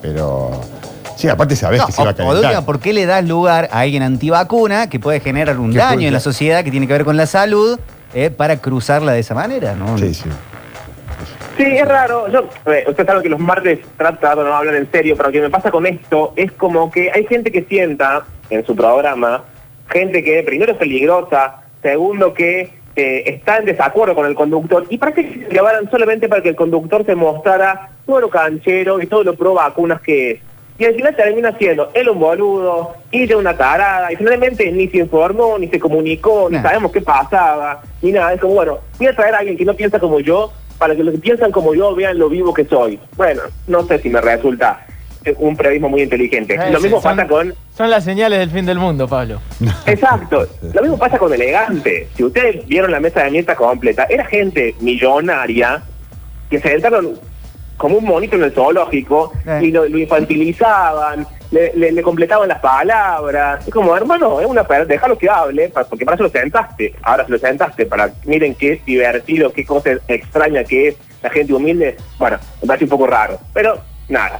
pero 0.00 0.50
sí, 1.16 1.28
aparte 1.28 1.56
sabés 1.56 1.80
No, 1.80 1.86
que 1.86 1.92
se 1.92 2.02
va 2.02 2.10
a 2.10 2.12
de 2.12 2.24
calentar. 2.24 2.64
¿por 2.64 2.80
qué 2.80 2.92
le 2.92 3.06
das 3.06 3.24
lugar 3.26 3.68
a 3.72 3.80
alguien 3.80 4.02
antivacuna 4.02 4.88
que 4.88 4.98
puede 4.98 5.20
generar 5.20 5.58
un 5.58 5.72
daño 5.72 5.94
puede- 5.94 6.06
en 6.08 6.12
la 6.14 6.20
sociedad 6.20 6.64
que 6.64 6.70
tiene 6.70 6.86
que 6.86 6.92
ver 6.94 7.04
con 7.04 7.16
la 7.16 7.26
salud 7.26 7.78
eh, 8.14 8.30
para 8.30 8.56
cruzarla 8.58 9.12
de 9.12 9.20
esa 9.20 9.34
manera? 9.34 9.74
¿no? 9.74 9.96
Sí, 9.98 10.14
sí. 10.14 10.24
Sí, 11.56 11.64
es 11.64 11.86
raro. 11.86 12.28
Yo, 12.28 12.48
eh, 12.66 12.84
usted 12.88 13.06
sabe 13.06 13.22
que 13.22 13.28
los 13.28 13.40
martes 13.40 13.80
trato 13.96 14.28
de 14.28 14.44
no 14.44 14.56
hablar 14.56 14.74
en 14.74 14.90
serio, 14.90 15.16
pero 15.16 15.28
lo 15.28 15.32
que 15.32 15.40
me 15.40 15.50
pasa 15.50 15.70
con 15.70 15.86
esto 15.86 16.32
es 16.36 16.50
como 16.52 16.90
que 16.90 17.10
hay 17.10 17.26
gente 17.26 17.52
que 17.52 17.62
sienta 17.64 18.24
en 18.50 18.64
su 18.64 18.74
programa, 18.74 19.44
gente 19.88 20.22
que 20.22 20.42
primero 20.42 20.72
es 20.72 20.78
peligrosa, 20.78 21.62
segundo 21.82 22.32
que 22.32 22.70
eh, 22.96 23.22
está 23.26 23.58
en 23.58 23.66
desacuerdo 23.66 24.14
con 24.14 24.26
el 24.26 24.34
conductor 24.34 24.84
y 24.90 24.98
parece 24.98 25.26
que 25.26 25.44
se 25.44 25.48
grabaran 25.48 25.90
solamente 25.90 26.28
para 26.28 26.42
que 26.42 26.50
el 26.50 26.56
conductor 26.56 27.04
se 27.06 27.14
mostrara 27.14 27.90
todo 28.06 28.20
lo 28.20 28.30
canchero 28.30 29.00
y 29.00 29.06
todo 29.06 29.24
lo 29.24 29.34
pro 29.34 29.54
vacunas 29.54 30.00
que 30.00 30.32
es. 30.32 30.40
Y 30.78 30.84
al 30.84 30.94
final 30.94 31.14
termina 31.14 31.56
siendo 31.58 31.90
él 31.94 32.08
un 32.08 32.18
boludo, 32.18 32.94
ella 33.12 33.36
una 33.36 33.56
tarada, 33.56 34.10
y 34.12 34.16
finalmente 34.16 34.72
ni 34.72 34.88
se 34.88 34.98
informó, 34.98 35.58
ni 35.58 35.68
se 35.68 35.78
comunicó, 35.78 36.48
ni 36.50 36.58
sabemos 36.58 36.90
qué 36.90 37.00
pasaba, 37.00 37.82
ni 38.00 38.10
nada. 38.10 38.32
Es 38.32 38.40
como, 38.40 38.54
bueno, 38.54 38.78
voy 38.98 39.06
a 39.06 39.14
traer 39.14 39.34
a 39.34 39.38
alguien 39.38 39.56
que 39.56 39.64
no 39.64 39.74
piensa 39.74 40.00
como 40.00 40.18
yo, 40.18 40.50
para 40.82 40.96
que 40.96 41.04
los 41.04 41.14
que 41.14 41.20
piensan 41.20 41.52
como 41.52 41.76
yo 41.76 41.94
vean 41.94 42.18
lo 42.18 42.28
vivo 42.28 42.52
que 42.52 42.64
soy. 42.64 42.98
Bueno, 43.16 43.42
no 43.68 43.84
sé 43.86 44.00
si 44.00 44.10
me 44.10 44.20
resulta 44.20 44.84
eh, 45.24 45.32
un 45.38 45.56
periodismo 45.56 45.88
muy 45.88 46.02
inteligente. 46.02 46.54
Eh, 46.56 46.72
lo 46.72 46.80
mismo 46.80 47.00
son- 47.00 47.14
pasa 47.14 47.28
con... 47.28 47.54
Son 47.76 47.88
las 47.88 48.02
señales 48.02 48.40
del 48.40 48.50
fin 48.50 48.66
del 48.66 48.80
mundo, 48.80 49.06
Pablo. 49.06 49.38
Exacto. 49.86 50.44
Lo 50.74 50.82
mismo 50.82 50.98
pasa 50.98 51.18
con 51.18 51.32
Elegante. 51.32 52.08
Si 52.16 52.24
ustedes 52.24 52.66
vieron 52.66 52.90
la 52.90 52.98
mesa 52.98 53.22
de 53.22 53.30
mierda 53.30 53.54
completa, 53.54 54.06
era 54.10 54.24
gente 54.24 54.74
millonaria 54.80 55.84
que 56.50 56.58
se 56.58 56.68
sentaron 56.70 57.12
como 57.82 57.98
un 57.98 58.04
monito 58.04 58.36
en 58.36 58.44
el 58.44 58.52
zoológico 58.52 59.32
Eh. 59.44 59.60
y 59.64 59.70
lo, 59.72 59.86
lo 59.88 59.98
infantilizaban, 59.98 61.26
le, 61.50 61.72
le- 61.74 61.90
le 61.90 62.02
completaban 62.02 62.48
las 62.48 62.60
palabras. 62.60 63.66
Es 63.66 63.72
como, 63.74 63.96
hermano, 63.96 64.40
es 64.40 64.46
una 64.46 64.62
per- 64.64 64.86
déjalo 64.86 65.18
que 65.18 65.28
hable, 65.28 65.68
pa- 65.68 65.82
porque 65.84 66.04
para 66.04 66.14
eso 66.14 66.22
lo 66.24 66.30
sentaste. 66.30 66.94
Ahora 67.02 67.26
se 67.26 67.32
lo 67.32 67.38
sentaste 67.38 67.84
para 67.86 68.10
miren 68.24 68.54
qué 68.54 68.80
divertido, 68.86 69.52
qué 69.52 69.66
cosa 69.66 69.90
extraña 70.06 70.62
que 70.62 70.88
es 70.88 70.96
la 71.22 71.30
gente 71.30 71.52
humilde. 71.52 71.96
Bueno, 72.18 72.38
me 72.60 72.68
parece 72.68 72.84
un 72.84 72.90
poco 72.90 73.06
raro. 73.08 73.38
Pero 73.52 73.78
nada. 74.08 74.38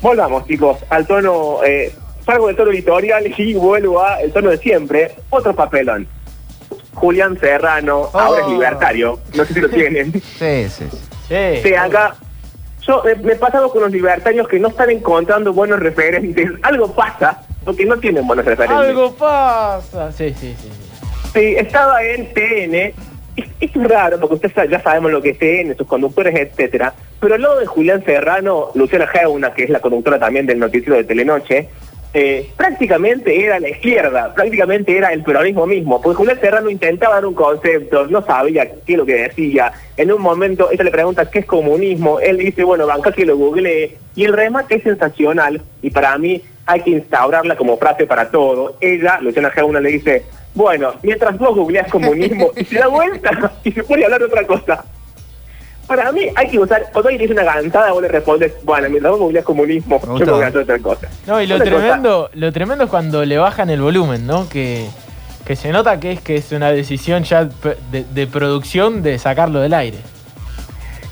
Volvamos, 0.00 0.46
chicos, 0.46 0.78
al 0.88 1.06
tono. 1.08 1.58
Eh, 1.66 1.92
salgo 2.24 2.46
del 2.46 2.56
tono 2.56 2.70
editorial 2.70 3.24
y 3.36 3.54
vuelvo 3.54 4.00
a 4.02 4.20
el 4.22 4.32
tono 4.32 4.50
de 4.50 4.58
siempre. 4.58 5.10
Otro 5.30 5.54
papelón. 5.56 6.06
Julián 6.94 7.38
Serrano, 7.38 8.08
ahora 8.12 8.40
es 8.42 8.46
Oh. 8.46 8.50
libertario. 8.52 9.18
No 9.34 9.44
sé 9.44 9.54
si 9.54 9.60
lo 9.60 9.68
tienen. 9.68 10.12
Sí, 10.38 10.68
sí. 10.68 10.84
sí. 10.90 10.98
Sí. 11.28 11.60
Sí, 11.64 11.74
acá. 11.74 12.14
Yo 12.86 13.02
me, 13.04 13.14
me 13.16 13.32
he 13.32 13.36
pasado 13.36 13.70
con 13.70 13.82
los 13.82 13.90
libertarios 13.90 14.46
que 14.48 14.58
no 14.58 14.68
están 14.68 14.90
encontrando 14.90 15.52
buenos 15.52 15.80
referentes. 15.80 16.50
Algo 16.62 16.94
pasa, 16.94 17.42
porque 17.64 17.84
no 17.84 17.96
tienen 17.96 18.26
buenos 18.26 18.44
referentes. 18.44 18.78
Algo 18.78 19.12
pasa. 19.14 20.12
Sí, 20.12 20.32
sí, 20.38 20.54
sí. 20.60 20.70
sí. 21.32 21.54
Estaba 21.56 22.02
en 22.02 22.32
TN. 22.32 22.94
Esto 23.60 23.82
es 23.82 23.88
raro, 23.88 24.18
porque 24.18 24.46
ustedes 24.46 24.70
ya 24.70 24.80
sabemos 24.80 25.12
lo 25.12 25.20
que 25.20 25.30
es 25.30 25.38
TN, 25.38 25.76
sus 25.76 25.86
conductores, 25.86 26.34
etcétera. 26.34 26.94
Pero 27.20 27.34
al 27.34 27.42
lado 27.42 27.60
de 27.60 27.66
Julián 27.66 28.04
Serrano, 28.04 28.70
Luciana 28.74 29.06
Geuna, 29.06 29.52
que 29.52 29.64
es 29.64 29.70
la 29.70 29.80
conductora 29.80 30.18
también 30.18 30.46
del 30.46 30.58
noticiero 30.58 30.96
de 30.96 31.04
Telenoche, 31.04 31.68
eh, 32.18 32.50
prácticamente 32.56 33.44
era 33.44 33.60
la 33.60 33.68
izquierda, 33.68 34.32
prácticamente 34.32 34.96
era 34.96 35.12
el 35.12 35.22
peronismo 35.22 35.66
mismo, 35.66 36.00
porque 36.00 36.16
Julián 36.16 36.40
Serrano 36.40 36.70
intentaba 36.70 37.16
dar 37.16 37.26
un 37.26 37.34
concepto, 37.34 38.06
no 38.06 38.24
sabía 38.24 38.70
qué 38.86 38.94
es 38.94 38.96
lo 38.96 39.04
que 39.04 39.16
decía. 39.16 39.70
En 39.98 40.10
un 40.10 40.22
momento 40.22 40.70
ella 40.72 40.84
le 40.84 40.90
pregunta 40.90 41.30
qué 41.30 41.40
es 41.40 41.44
comunismo, 41.44 42.18
él 42.18 42.38
dice, 42.38 42.64
bueno, 42.64 42.86
banca 42.86 43.12
que 43.12 43.26
lo 43.26 43.36
googleé, 43.36 43.98
y 44.14 44.24
el 44.24 44.32
remate 44.32 44.76
es 44.76 44.84
sensacional, 44.84 45.60
y 45.82 45.90
para 45.90 46.16
mí 46.16 46.40
hay 46.64 46.80
que 46.80 46.90
instaurarla 46.92 47.54
como 47.54 47.76
frase 47.76 48.06
para 48.06 48.30
todo. 48.30 48.78
Ella, 48.80 49.18
Luciana 49.20 49.50
Geuna, 49.50 49.80
le 49.80 49.90
dice, 49.90 50.22
bueno, 50.54 50.94
mientras 51.02 51.36
vos 51.36 51.54
googleás 51.54 51.90
comunismo, 51.90 52.50
y 52.56 52.64
se 52.64 52.78
da 52.78 52.86
vuelta 52.86 53.52
y 53.62 53.72
se 53.72 53.84
pone 53.84 54.04
a 54.04 54.06
hablar 54.06 54.20
de 54.20 54.26
otra 54.26 54.46
cosa. 54.46 54.86
Para 55.86 56.10
mí 56.12 56.22
hay 56.34 56.48
que 56.48 56.58
usar, 56.58 56.82
cuando 56.92 57.08
alguien 57.10 57.28
dice 57.28 57.32
una 57.32 57.44
gansada, 57.44 57.92
vos 57.92 58.02
le 58.02 58.08
respondes, 58.08 58.52
bueno, 58.64 58.88
mientras 58.90 59.12
vos 59.12 59.20
googleás 59.20 59.44
comunismo, 59.44 60.00
yo 60.02 60.08
gusta. 60.12 60.24
me 60.26 60.32
voy 60.32 60.42
a 60.42 60.46
hacer 60.48 60.60
otra 60.62 60.78
cosa. 60.80 61.08
No, 61.26 61.40
y 61.40 61.46
lo 61.46 61.58
cosa- 61.58 61.64
tremendo, 61.70 62.30
lo 62.34 62.52
tremendo 62.52 62.84
es 62.84 62.90
cuando 62.90 63.24
le 63.24 63.38
bajan 63.38 63.70
el 63.70 63.80
volumen, 63.80 64.26
¿no? 64.26 64.48
Que, 64.48 64.86
que 65.46 65.54
se 65.54 65.70
nota 65.70 66.00
que 66.00 66.12
es 66.12 66.20
que 66.20 66.36
es 66.36 66.50
una 66.50 66.72
decisión 66.72 67.22
ya 67.22 67.44
de, 67.44 68.04
de 68.12 68.26
producción 68.26 69.02
de 69.04 69.18
sacarlo 69.18 69.60
del 69.60 69.74
aire. 69.74 69.98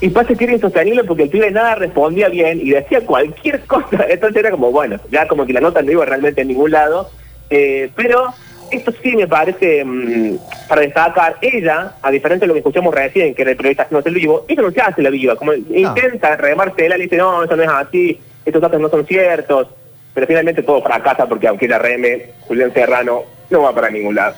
Y 0.00 0.10
pasa 0.10 0.34
que 0.34 0.44
era 0.44 0.52
insostenible 0.54 1.04
porque 1.04 1.22
el 1.22 1.30
pibe 1.30 1.50
nada 1.52 1.76
respondía 1.76 2.28
bien 2.28 2.60
y 2.60 2.70
decía 2.70 3.00
cualquier 3.06 3.60
cosa. 3.66 4.04
Entonces 4.08 4.36
era 4.38 4.50
como, 4.50 4.70
bueno, 4.72 4.98
ya 5.10 5.26
como 5.28 5.46
que 5.46 5.52
la 5.52 5.60
nota 5.60 5.82
no 5.82 5.92
iba 5.92 6.04
realmente 6.04 6.42
en 6.42 6.48
ningún 6.48 6.72
lado. 6.72 7.10
Eh, 7.48 7.90
pero 7.94 8.34
esto 8.70 8.92
sí 9.02 9.16
me 9.16 9.26
parece 9.26 9.84
mm, 9.84 10.36
para 10.68 10.80
destacar. 10.82 11.36
Ella, 11.40 11.94
a 12.00 12.10
diferencia 12.10 12.44
de 12.44 12.48
lo 12.48 12.54
que 12.54 12.60
escuchamos 12.60 12.94
recién, 12.94 13.34
que 13.34 13.42
era 13.42 13.52
el 13.52 13.56
periodista 13.56 13.86
no 13.90 13.98
el 13.98 14.14
vivo, 14.14 14.44
ella 14.48 14.62
no 14.62 14.70
se 14.70 14.80
hace 14.80 15.02
la 15.02 15.10
viva. 15.10 15.36
Como 15.36 15.52
intenta 15.54 16.36
remársela, 16.36 16.96
le 16.96 17.04
dice, 17.04 17.16
no, 17.16 17.44
eso 17.44 17.56
no 17.56 17.62
es 17.62 17.68
así, 17.68 18.20
estos 18.44 18.62
datos 18.62 18.80
no 18.80 18.88
son 18.88 19.06
ciertos. 19.06 19.68
Pero 20.12 20.26
finalmente 20.26 20.62
todo 20.62 20.82
fracasa 20.82 21.26
porque 21.26 21.48
aunque 21.48 21.66
ella 21.66 21.78
reme, 21.78 22.26
Julián 22.46 22.72
Serrano 22.72 23.22
no 23.50 23.62
va 23.62 23.74
para 23.74 23.90
ningún 23.90 24.14
lado. 24.14 24.34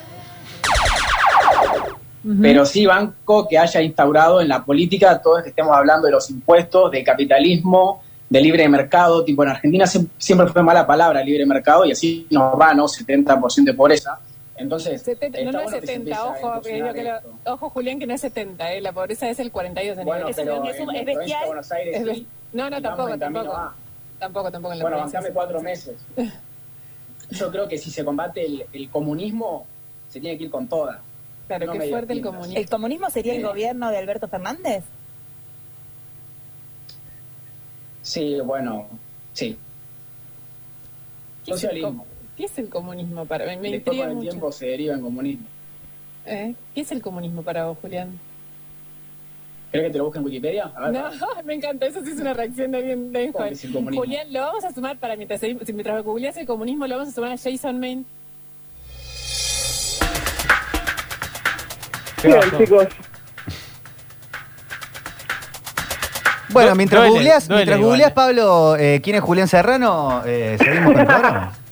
Pero 2.42 2.64
sí 2.66 2.86
banco 2.86 3.46
que 3.48 3.56
haya 3.56 3.80
instaurado 3.80 4.40
en 4.40 4.48
la 4.48 4.64
política, 4.64 5.20
todos 5.22 5.44
que 5.44 5.50
estemos 5.50 5.76
hablando 5.76 6.06
de 6.06 6.12
los 6.12 6.28
impuestos, 6.28 6.90
de 6.90 7.04
capitalismo, 7.04 8.02
de 8.28 8.40
libre 8.40 8.68
mercado, 8.68 9.24
tipo 9.24 9.42
en 9.44 9.50
Argentina 9.50 9.86
se- 9.86 10.06
siempre 10.18 10.48
fue 10.48 10.62
mala 10.62 10.86
palabra 10.86 11.22
libre 11.22 11.46
mercado 11.46 11.84
y 11.84 11.92
así 11.92 12.26
nos 12.30 12.58
va, 12.60 12.74
¿no? 12.74 12.86
70% 12.88 13.64
de 13.64 13.74
pobreza. 13.74 14.18
Entonces, 14.58 15.02
70, 15.02 15.42
no, 15.44 15.52
no 15.52 15.58
es 15.60 15.64
bueno 15.66 15.80
que 15.80 15.86
se 15.86 15.92
70, 15.92 15.96
empiece 15.96 16.20
a 16.20 16.48
ojo, 16.48 16.62
que 16.62 17.04
lo- 17.04 17.52
ojo 17.52 17.70
Julián, 17.70 17.98
que 17.98 18.06
no 18.06 18.14
es 18.14 18.20
70, 18.22 18.72
eh, 18.72 18.80
la 18.80 18.92
pobreza 18.92 19.28
es 19.28 19.38
el 19.38 19.52
42 19.52 19.96
de 19.98 20.04
Bueno, 20.04 20.26
nivel. 20.28 20.34
pero 20.34 20.54
es, 20.54 20.58
en 20.58 20.58
un- 20.58 20.64
la 20.64 20.70
es 20.70 20.76
provincia 20.76 21.04
de 21.04 21.16
bestial. 21.16 21.46
Buenos 21.46 21.72
Aires 21.72 21.94
es 21.94 22.02
sí, 22.02 22.08
be- 22.20 22.26
no, 22.58 22.70
no, 22.70 22.82
tampoco, 22.82 23.08
en 23.10 23.20
tampoco. 23.20 23.52
a. 23.52 23.74
Tampoco, 24.18 24.50
tampoco 24.50 24.72
en 24.72 24.78
la 24.78 24.84
Bueno, 24.84 24.98
bancame 24.98 25.28
cuatro 25.30 25.60
meses. 25.60 25.94
Yo 27.30 27.50
creo 27.50 27.68
que 27.68 27.76
si 27.76 27.90
se 27.90 28.04
combate 28.04 28.46
el, 28.46 28.64
el 28.72 28.88
comunismo, 28.88 29.66
se 30.08 30.20
tiene 30.20 30.38
que 30.38 30.44
ir 30.44 30.50
con 30.50 30.66
toda. 30.68 31.00
Claro, 31.48 31.66
No 31.66 31.72
qué 31.74 31.90
fuerte 31.90 32.12
el 32.12 32.22
comunismo. 32.22 32.56
¿El 32.58 32.68
comunismo 32.70 33.10
sería 33.10 33.32
el 33.34 33.40
Sí. 33.40 33.44
gobierno 33.44 33.90
de 33.90 33.98
Alberto 33.98 34.26
Fernández? 34.28 34.84
Sí, 38.06 38.38
bueno, 38.44 38.86
sí. 39.32 39.58
¿Qué 41.44 41.50
es, 41.50 41.56
el, 41.56 41.70
Socialismo. 41.70 41.98
com- 41.98 42.06
¿Qué 42.36 42.44
es 42.44 42.56
el 42.60 42.68
comunismo 42.68 43.26
para 43.26 43.46
mí? 43.46 43.56
Me 43.56 43.70
Después 43.72 43.98
con 43.98 44.08
el 44.08 44.14
mucho. 44.14 44.28
tiempo 44.30 44.52
se 44.52 44.66
deriva 44.66 44.94
en 44.94 45.00
comunismo. 45.00 45.44
¿Eh? 46.24 46.54
¿Qué 46.72 46.80
es 46.82 46.92
el 46.92 47.02
comunismo 47.02 47.42
para 47.42 47.66
vos, 47.66 47.78
Julián? 47.82 48.16
¿Querés 49.72 49.88
que 49.88 49.92
te 49.92 49.98
lo 49.98 50.04
busque 50.04 50.20
en 50.20 50.24
Wikipedia? 50.24 50.66
A 50.76 50.88
ver, 50.88 50.92
No, 50.92 51.10
me 51.44 51.54
encanta, 51.54 51.86
eso 51.86 52.00
sí 52.04 52.12
es 52.12 52.20
una 52.20 52.32
reacción 52.32 52.70
de 52.70 52.78
alguien 52.78 53.10
de 53.12 53.32
¿Cómo 53.32 53.44
que 53.46 53.52
es 53.54 53.64
el 53.64 53.72
comunismo? 53.72 54.04
Julián, 54.04 54.32
lo 54.32 54.40
vamos 54.40 54.64
a 54.64 54.72
sumar 54.72 54.98
para 54.98 55.16
mientras, 55.16 55.42
mientras 55.42 56.04
googleas 56.04 56.36
el 56.36 56.46
comunismo, 56.46 56.86
lo 56.86 56.98
vamos 56.98 57.08
a 57.12 57.12
sumar 57.16 57.32
a 57.32 57.36
Jason 57.36 57.80
Main. 57.80 58.06
Bien, 62.22 62.40
chicos. 62.56 62.86
Bueno, 66.56 66.70
Du- 66.70 66.76
mientras 66.76 67.00
duele, 67.08 67.30
duele 67.48 67.64
mientras 67.86 68.10
eh. 68.10 68.14
Pablo, 68.14 68.76
eh, 68.78 69.00
¿quién 69.02 69.16
es 69.16 69.22
Julián 69.22 69.48
Serrano? 69.48 70.22
Eh, 70.26 70.56
¿Seguimos 70.58 70.92
con 70.92 71.00
el 71.00 71.06
programa? 71.06 71.52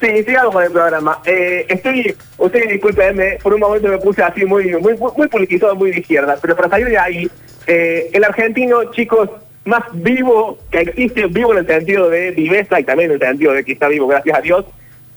Sí, 0.00 0.24
sigamos 0.24 0.54
con 0.54 0.64
el 0.64 0.72
programa. 0.72 1.18
Eh, 1.26 1.66
estoy, 1.68 2.16
ustedes 2.38 2.70
discúlpenme, 2.70 3.38
por 3.42 3.52
un 3.52 3.60
momento 3.60 3.88
me 3.88 3.98
puse 3.98 4.22
así 4.22 4.44
muy, 4.46 4.74
muy, 4.76 4.96
muy, 5.16 5.28
politizado, 5.28 5.76
muy 5.76 5.90
de 5.90 6.00
izquierda, 6.00 6.36
pero 6.40 6.56
para 6.56 6.70
salir 6.70 6.88
de 6.88 6.98
ahí, 6.98 7.30
eh, 7.66 8.08
el 8.12 8.24
argentino, 8.24 8.84
chicos, 8.92 9.28
más 9.66 9.82
vivo 9.92 10.58
que 10.70 10.80
existe, 10.80 11.26
vivo 11.26 11.52
en 11.52 11.58
el 11.58 11.66
sentido 11.66 12.08
de 12.08 12.30
viveza 12.30 12.80
y 12.80 12.84
también 12.84 13.10
en 13.10 13.20
el 13.20 13.28
sentido 13.28 13.52
de 13.52 13.62
que 13.62 13.72
está 13.72 13.88
vivo, 13.88 14.06
gracias 14.06 14.38
a 14.38 14.40
Dios, 14.40 14.64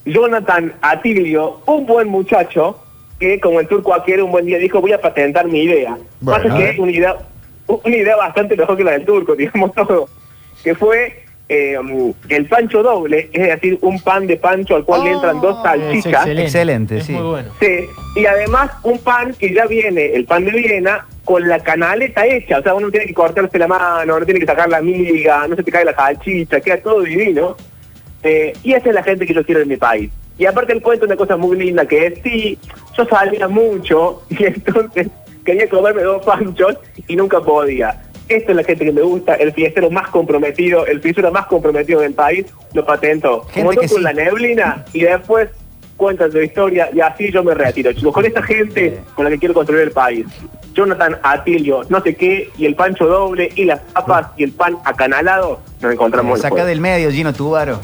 Jonathan 0.05 0.73
Atilio, 0.81 1.61
un 1.65 1.85
buen 1.85 2.09
muchacho 2.09 2.77
que, 3.19 3.39
como 3.39 3.61
el 3.61 3.67
turco 3.69 3.93
aquel 3.93 4.21
un 4.23 4.31
buen 4.31 4.45
día 4.45 4.57
dijo, 4.57 4.81
voy 4.81 4.91
a 4.91 4.99
patentar 4.99 5.47
mi 5.47 5.63
idea. 5.63 5.97
Bueno, 6.19 6.43
Pasa 6.43 6.57
que 6.57 6.75
una 6.81 6.91
idea, 6.91 7.15
una 7.83 7.95
idea 7.95 8.15
bastante 8.15 8.55
mejor 8.55 8.77
que 8.77 8.83
la 8.83 8.91
del 8.91 9.05
turco, 9.05 9.35
digamos 9.37 9.73
todo, 9.73 10.07
que 10.63 10.75
fue 10.75 11.23
eh, 11.49 11.77
el 12.29 12.45
pancho 12.47 12.81
doble, 12.81 13.29
es 13.31 13.47
decir, 13.47 13.77
un 13.81 13.99
pan 14.01 14.25
de 14.27 14.37
pancho 14.37 14.75
al 14.75 14.85
cual 14.85 15.03
le 15.03 15.11
entran 15.11 15.41
dos 15.41 15.57
Es 15.57 15.63
salchichas. 15.63 16.13
excelente. 16.13 16.43
Excelente, 16.43 16.97
es 16.97 17.05
sí. 17.05 17.11
muy 17.13 17.23
bueno. 17.23 17.49
Sí, 17.59 17.85
y 18.15 18.25
además 18.25 18.71
un 18.83 18.97
pan 18.99 19.33
que 19.37 19.53
ya 19.53 19.65
viene, 19.65 20.13
el 20.13 20.25
pan 20.25 20.45
de 20.45 20.51
Viena, 20.51 21.05
con 21.25 21.47
la 21.47 21.59
canaleta 21.59 22.25
hecha. 22.25 22.59
O 22.59 22.63
sea, 22.63 22.73
uno 22.73 22.87
no 22.87 22.91
tiene 22.91 23.07
que 23.07 23.13
cortarse 23.13 23.57
la 23.57 23.67
mano, 23.67 24.19
no 24.19 24.25
tiene 24.25 24.39
que 24.39 24.45
sacar 24.45 24.69
la 24.69 24.81
miga, 24.81 25.47
no 25.47 25.55
se 25.55 25.63
te 25.63 25.71
cae 25.71 25.85
la 25.85 25.95
salchicha, 25.95 26.59
queda 26.59 26.77
todo 26.77 27.01
divino. 27.01 27.55
Eh, 28.23 28.53
y 28.63 28.73
esa 28.73 28.89
es 28.89 28.95
la 28.95 29.03
gente 29.03 29.25
que 29.25 29.33
yo 29.33 29.45
quiero 29.45 29.61
en 29.61 29.67
mi 29.67 29.77
país. 29.77 30.11
Y 30.37 30.45
aparte 30.45 30.73
él 30.73 30.81
cuenta 30.81 31.05
una 31.05 31.15
cosa 31.15 31.37
muy 31.37 31.57
linda 31.57 31.85
que 31.85 32.07
es, 32.07 32.13
sí, 32.23 32.57
yo 32.97 33.05
salía 33.05 33.47
mucho 33.47 34.23
y 34.29 34.45
entonces 34.45 35.07
quería 35.43 35.69
comerme 35.69 36.03
dos 36.03 36.23
panchos 36.25 36.77
y 37.07 37.15
nunca 37.15 37.39
podía. 37.41 38.01
Esta 38.29 38.51
es 38.51 38.55
la 38.55 38.63
gente 38.63 38.85
que 38.85 38.91
me 38.91 39.01
gusta, 39.01 39.35
el 39.35 39.51
fiestero 39.53 39.89
más 39.91 40.07
comprometido, 40.09 40.85
el 40.85 41.01
fiestero 41.01 41.31
más 41.31 41.45
comprometido 41.47 42.01
del 42.01 42.13
país, 42.13 42.45
lo 42.73 42.85
patentó. 42.85 43.41
Como 43.53 43.71
Gente 43.71 43.81
que 43.81 43.87
con 43.89 43.97
sí. 43.97 44.03
la 44.03 44.13
neblina 44.13 44.85
y 44.93 45.01
después 45.01 45.49
cuentan 45.97 46.31
su 46.31 46.41
historia 46.41 46.89
y 46.93 47.01
así 47.01 47.31
yo 47.31 47.43
me 47.43 47.53
retiro. 47.53 47.91
Chicos, 47.93 48.13
con 48.13 48.25
esta 48.25 48.41
gente 48.41 48.99
con 49.15 49.25
la 49.25 49.31
que 49.31 49.39
quiero 49.39 49.53
construir 49.53 49.83
el 49.83 49.91
país. 49.91 50.25
Jonathan 50.73 51.19
Atilio, 51.21 51.83
no 51.89 52.01
sé 52.01 52.15
qué, 52.15 52.49
y 52.57 52.65
el 52.65 52.75
pancho 52.75 53.05
doble, 53.05 53.51
y 53.55 53.65
las 53.65 53.79
papas, 53.79 54.27
y 54.37 54.43
el 54.43 54.53
pan 54.53 54.75
acanalado, 54.85 55.59
nos 55.79 55.93
encontramos 55.93 56.41
Saca 56.41 56.65
del 56.65 56.81
medio, 56.81 57.11
Gino 57.11 57.31
Tubaro. 57.31 57.79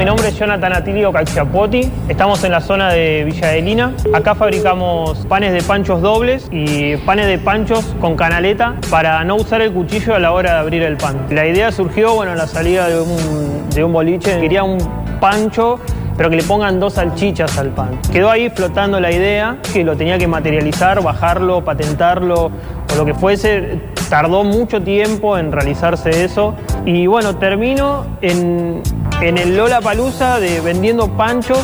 Mi 0.00 0.06
nombre 0.06 0.28
es 0.28 0.38
Jonathan 0.38 0.72
Atilio 0.72 1.12
Calciapotti. 1.12 1.92
Estamos 2.08 2.42
en 2.44 2.52
la 2.52 2.62
zona 2.62 2.90
de 2.90 3.22
Villa 3.22 3.48
de 3.48 3.60
Lina. 3.60 3.92
Acá 4.14 4.34
fabricamos 4.34 5.26
panes 5.26 5.52
de 5.52 5.62
panchos 5.62 6.00
dobles 6.00 6.48
y 6.50 6.96
panes 6.96 7.26
de 7.26 7.36
panchos 7.36 7.84
con 8.00 8.16
canaleta 8.16 8.76
para 8.88 9.22
no 9.24 9.36
usar 9.36 9.60
el 9.60 9.74
cuchillo 9.74 10.14
a 10.14 10.18
la 10.18 10.32
hora 10.32 10.54
de 10.54 10.58
abrir 10.60 10.82
el 10.84 10.96
pan. 10.96 11.26
La 11.28 11.46
idea 11.46 11.70
surgió, 11.70 12.14
bueno, 12.14 12.32
en 12.32 12.38
la 12.38 12.46
salida 12.46 12.88
de 12.88 12.98
un, 12.98 13.68
de 13.68 13.84
un 13.84 13.92
boliche. 13.92 14.40
Quería 14.40 14.64
un 14.64 14.78
pancho 15.20 15.78
pero 16.16 16.28
que 16.28 16.36
le 16.36 16.42
pongan 16.42 16.78
dos 16.80 16.94
salchichas 16.94 17.56
al 17.56 17.68
pan. 17.68 17.98
Quedó 18.12 18.30
ahí 18.30 18.50
flotando 18.50 19.00
la 19.00 19.10
idea, 19.10 19.56
que 19.72 19.84
lo 19.84 19.96
tenía 19.96 20.18
que 20.18 20.26
materializar, 20.26 21.02
bajarlo, 21.02 21.64
patentarlo 21.64 22.50
o 22.92 22.94
lo 22.94 23.06
que 23.06 23.14
fuese. 23.14 23.80
Tardó 24.10 24.44
mucho 24.44 24.82
tiempo 24.82 25.38
en 25.38 25.50
realizarse 25.50 26.24
eso. 26.24 26.54
Y 26.84 27.06
bueno, 27.06 27.36
termino 27.36 28.04
en, 28.20 28.82
en 29.22 29.36
el 29.36 29.56
Lola 29.56 29.80
Palusa 29.80 30.40
de 30.40 30.60
vendiendo 30.60 31.08
panchos 31.16 31.60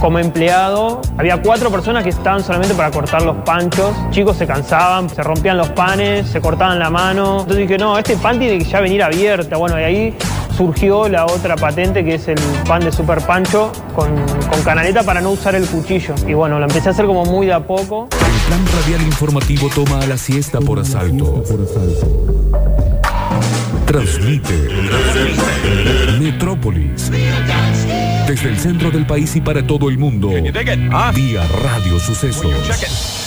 como 0.00 0.18
empleado. 0.18 1.00
Había 1.16 1.40
cuatro 1.40 1.70
personas 1.70 2.02
que 2.02 2.10
estaban 2.10 2.42
solamente 2.42 2.74
para 2.74 2.90
cortar 2.90 3.22
los 3.22 3.36
panchos. 3.38 3.94
Chicos 4.10 4.36
se 4.36 4.46
cansaban, 4.46 5.08
se 5.08 5.22
rompían 5.22 5.56
los 5.56 5.68
panes, 5.70 6.26
se 6.28 6.40
cortaban 6.40 6.78
la 6.78 6.90
mano. 6.90 7.40
Entonces 7.40 7.68
dije, 7.68 7.78
no, 7.78 7.96
este 7.98 8.16
pan 8.16 8.38
tiene 8.38 8.58
que 8.58 8.64
ya 8.64 8.80
venir 8.80 9.02
abierta. 9.02 9.56
Bueno, 9.56 9.80
y 9.80 9.84
ahí 9.84 10.14
surgió 10.56 11.08
la 11.08 11.26
otra 11.26 11.56
patente 11.56 12.04
que 12.04 12.14
es 12.14 12.28
el 12.28 12.38
pan 12.66 12.82
de 12.84 12.90
super 12.90 13.20
pancho 13.22 13.70
con, 13.94 14.14
con 14.50 14.62
canaleta 14.62 15.02
para 15.02 15.20
no 15.20 15.30
usar 15.30 15.54
el 15.54 15.66
cuchillo. 15.66 16.14
Y 16.26 16.34
bueno, 16.34 16.58
lo 16.58 16.64
empecé 16.64 16.88
a 16.88 16.92
hacer 16.92 17.06
como 17.06 17.24
muy 17.24 17.46
de 17.46 17.52
a 17.52 17.60
poco. 17.60 18.08
El 18.12 18.48
plan 18.48 18.66
radial 18.80 19.02
informativo 19.02 19.68
toma 19.74 20.00
a 20.00 20.06
la 20.06 20.18
siesta 20.18 20.60
por 20.60 20.80
asalto. 20.80 21.42
Transmite 23.96 24.52
Metrópolis. 26.20 27.10
Desde 28.28 28.50
el 28.50 28.58
centro 28.58 28.90
del 28.90 29.06
país 29.06 29.34
y 29.36 29.40
para 29.40 29.66
todo 29.66 29.88
el 29.88 29.96
mundo. 29.96 30.28
Vía 31.14 31.46
Radio 31.62 31.98
Sucesos. 31.98 33.25